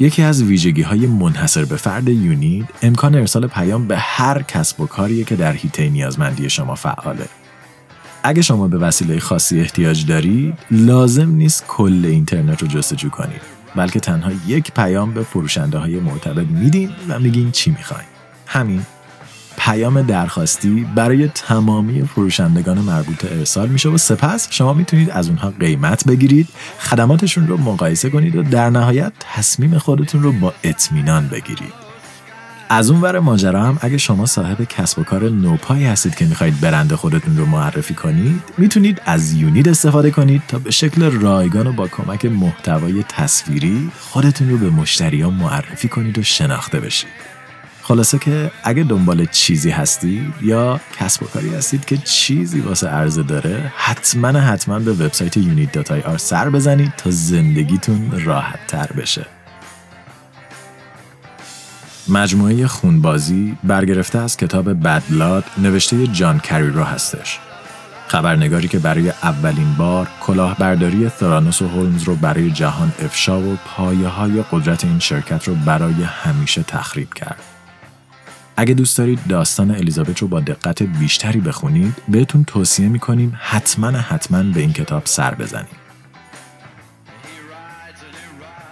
یکی 0.00 0.22
از 0.22 0.42
ویژگی 0.42 0.82
های 0.82 1.06
منحصر 1.06 1.64
به 1.64 1.76
فرد 1.76 2.08
یونید 2.08 2.68
امکان 2.82 3.14
ارسال 3.14 3.46
پیام 3.46 3.88
به 3.88 3.98
هر 3.98 4.42
کسب 4.42 4.80
و 4.80 4.86
کاریه 4.86 5.24
که 5.24 5.36
در 5.36 5.52
حیطه 5.52 5.88
نیازمندی 5.88 6.50
شما 6.50 6.74
فعاله. 6.74 7.28
اگه 8.22 8.42
شما 8.42 8.68
به 8.68 8.78
وسیله 8.78 9.20
خاصی 9.20 9.60
احتیاج 9.60 10.06
دارید، 10.06 10.54
لازم 10.70 11.30
نیست 11.30 11.64
کل 11.68 12.04
اینترنت 12.04 12.62
رو 12.62 12.68
جستجو 12.68 13.10
کنید، 13.10 13.40
بلکه 13.76 14.00
تنها 14.00 14.32
یک 14.46 14.72
پیام 14.72 15.14
به 15.14 15.22
فروشنده 15.22 15.78
های 15.78 16.00
معتبر 16.00 16.42
میدین 16.42 16.90
و 17.08 17.18
میگین 17.18 17.50
چی 17.50 17.70
می‌خواین. 17.70 18.08
همین 18.46 18.82
پیام 19.56 20.02
درخواستی 20.02 20.86
برای 20.94 21.28
تمامی 21.28 22.02
فروشندگان 22.02 22.78
مربوطه 22.78 23.28
ارسال 23.32 23.68
میشه 23.68 23.88
و 23.88 23.98
سپس 23.98 24.48
شما 24.50 24.72
می‌تونید 24.72 25.10
از 25.10 25.28
اونها 25.28 25.52
قیمت 25.60 26.04
بگیرید 26.06 26.48
خدماتشون 26.78 27.46
رو 27.46 27.56
مقایسه 27.56 28.10
کنید 28.10 28.36
و 28.36 28.42
در 28.42 28.70
نهایت 28.70 29.12
تصمیم 29.20 29.78
خودتون 29.78 30.22
رو 30.22 30.32
با 30.32 30.54
اطمینان 30.64 31.28
بگیرید. 31.28 31.84
از 32.68 32.90
اون 32.90 33.00
ور 33.00 33.18
ماجرا 33.18 33.62
هم 33.62 33.78
اگه 33.80 33.98
شما 33.98 34.26
صاحب 34.26 34.64
کسب 34.64 34.98
و 34.98 35.04
کار 35.04 35.28
نوپایی 35.28 35.84
هستید 35.84 36.14
که 36.14 36.24
می‌خواهید 36.24 36.60
برند 36.60 36.94
خودتون 36.94 37.36
رو 37.36 37.46
معرفی 37.46 37.94
کنید 37.94 38.42
می‌تونید 38.58 39.02
از 39.06 39.32
یونید 39.32 39.68
استفاده 39.68 40.10
کنید 40.10 40.42
تا 40.48 40.58
به 40.58 40.70
شکل 40.70 41.10
رایگان 41.10 41.66
و 41.66 41.72
با 41.72 41.88
کمک 41.88 42.24
محتوای 42.24 43.04
تصویری 43.08 43.90
خودتون 44.00 44.50
رو 44.50 44.58
به 44.58 44.70
مشتریان 44.70 45.34
معرفی 45.34 45.88
کنید 45.88 46.18
و 46.18 46.22
شناخته 46.22 46.80
بشید. 46.80 47.33
خلاصه 47.86 48.18
که 48.18 48.50
اگه 48.62 48.82
دنبال 48.82 49.26
چیزی 49.26 49.70
هستید 49.70 50.34
یا 50.42 50.80
کسب 50.98 51.22
و 51.22 51.26
کاری 51.26 51.54
هستید 51.54 51.84
که 51.84 51.96
چیزی 51.96 52.60
واسه 52.60 52.88
عرضه 52.88 53.22
داره 53.22 53.72
حتما 53.76 54.28
حتما 54.28 54.78
به 54.78 54.92
وبسایت 54.92 55.38
آر 56.06 56.18
سر 56.18 56.50
بزنید 56.50 56.92
تا 56.96 57.10
زندگیتون 57.10 58.20
راحت 58.24 58.66
تر 58.66 58.86
بشه 58.92 59.26
مجموعه 62.08 62.66
خونبازی 62.66 63.56
برگرفته 63.64 64.18
از 64.18 64.36
کتاب 64.36 64.82
بدلاد 64.82 65.44
نوشته 65.58 66.06
جان 66.06 66.40
کریرو 66.40 66.84
هستش 66.84 67.38
خبرنگاری 68.08 68.68
که 68.68 68.78
برای 68.78 69.10
اولین 69.10 69.74
بار 69.74 70.08
کلاهبرداری 70.20 71.08
ثرانوس 71.08 71.62
و 71.62 71.68
هولمز 71.68 72.02
رو 72.02 72.16
برای 72.16 72.50
جهان 72.50 72.92
افشا 73.02 73.40
و 73.40 73.58
پایه 73.66 74.08
های 74.08 74.44
قدرت 74.52 74.84
این 74.84 74.98
شرکت 74.98 75.48
رو 75.48 75.54
برای 75.54 76.02
همیشه 76.02 76.62
تخریب 76.62 77.14
کرد. 77.14 77.53
اگه 78.56 78.74
دوست 78.74 78.98
دارید 78.98 79.18
داستان 79.28 79.70
الیزابت 79.70 80.18
رو 80.18 80.28
با 80.28 80.40
دقت 80.40 80.82
بیشتری 80.82 81.40
بخونید 81.40 81.94
بهتون 82.08 82.44
توصیه 82.44 82.88
می‌کنیم 82.88 83.38
حتما 83.40 83.90
حتما 83.90 84.42
به 84.42 84.60
این 84.60 84.72
کتاب 84.72 85.02
سر 85.06 85.34
بزنید 85.34 85.84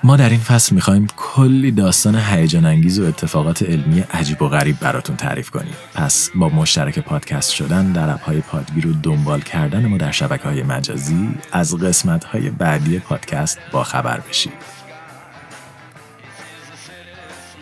ما 0.04 0.16
در 0.16 0.28
این 0.28 0.40
فصل 0.40 0.74
می‌خوایم 0.74 1.06
کلی 1.16 1.70
داستان 1.70 2.14
هیجان 2.14 2.66
انگیز 2.66 2.98
و 2.98 3.04
اتفاقات 3.04 3.62
علمی 3.62 4.00
عجیب 4.00 4.42
و 4.42 4.48
غریب 4.48 4.80
براتون 4.80 5.16
تعریف 5.16 5.50
کنیم. 5.50 5.74
پس 5.94 6.30
با 6.34 6.48
مشترک 6.48 6.98
پادکست 6.98 7.50
شدن 7.52 7.92
در 7.92 8.10
اپهای 8.10 8.40
پادگیر 8.40 8.86
و 8.86 8.92
دنبال 8.92 9.40
کردن 9.40 9.86
ما 9.86 9.96
در 9.96 10.10
شبکه 10.10 10.44
های 10.44 10.62
مجازی 10.62 11.28
از 11.52 11.76
قسمت 11.76 12.24
های 12.24 12.50
بعدی 12.50 12.98
پادکست 12.98 13.58
با 13.72 13.84
خبر 13.84 14.20
بشید. 14.20 14.52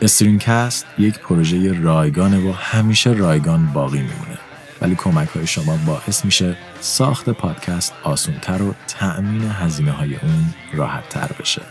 استرینکست 0.03 0.87
یک 0.99 1.19
پروژه 1.19 1.83
رایگانه 1.83 2.51
و 2.51 2.53
همیشه 2.53 3.11
رایگان 3.11 3.67
باقی 3.67 3.99
میمونه. 3.99 4.39
ولی 4.81 4.95
کمک 4.95 5.29
های 5.29 5.47
شما 5.47 5.77
باعث 5.87 6.25
میشه 6.25 6.57
ساخت 6.81 7.31
پادکست 7.31 7.93
آسونتر 8.03 8.63
و 8.63 8.75
تأمین 8.89 9.51
هزینه 9.51 9.91
های 9.91 10.17
اون 10.17 10.55
راحت 10.73 11.09
تر 11.09 11.31
بشه. 11.41 11.63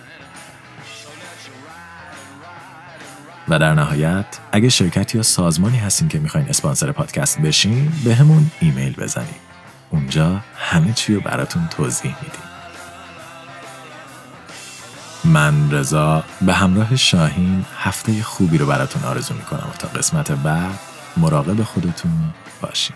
و 3.47 3.59
در 3.59 3.73
نهایت 3.73 4.25
اگه 4.51 4.69
شرکتی 4.69 5.17
یا 5.17 5.23
سازمانی 5.23 5.77
هستین 5.77 6.07
که 6.07 6.19
می‌خواین 6.19 6.49
اسپانسر 6.49 6.91
پادکست 6.91 7.41
بشین 7.41 7.91
به 8.03 8.15
همون 8.15 8.51
ایمیل 8.59 8.93
بزنید 8.93 9.49
اونجا 9.89 10.41
همه 10.55 10.93
چی 10.93 11.15
رو 11.15 11.21
براتون 11.21 11.67
توضیح 11.67 12.15
میدیم. 12.23 12.48
من 15.29 15.71
رضا 15.71 16.23
به 16.41 16.53
همراه 16.53 16.95
شاهین 16.95 17.65
هفته 17.77 18.23
خوبی 18.23 18.57
رو 18.57 18.65
براتون 18.65 19.03
آرزو 19.03 19.33
می‌کنم 19.33 19.67
و 19.73 19.77
تا 19.77 19.87
قسمت 19.87 20.31
بعد 20.31 20.79
مراقب 21.17 21.63
خودتون 21.63 22.11
باشین. 22.61 22.95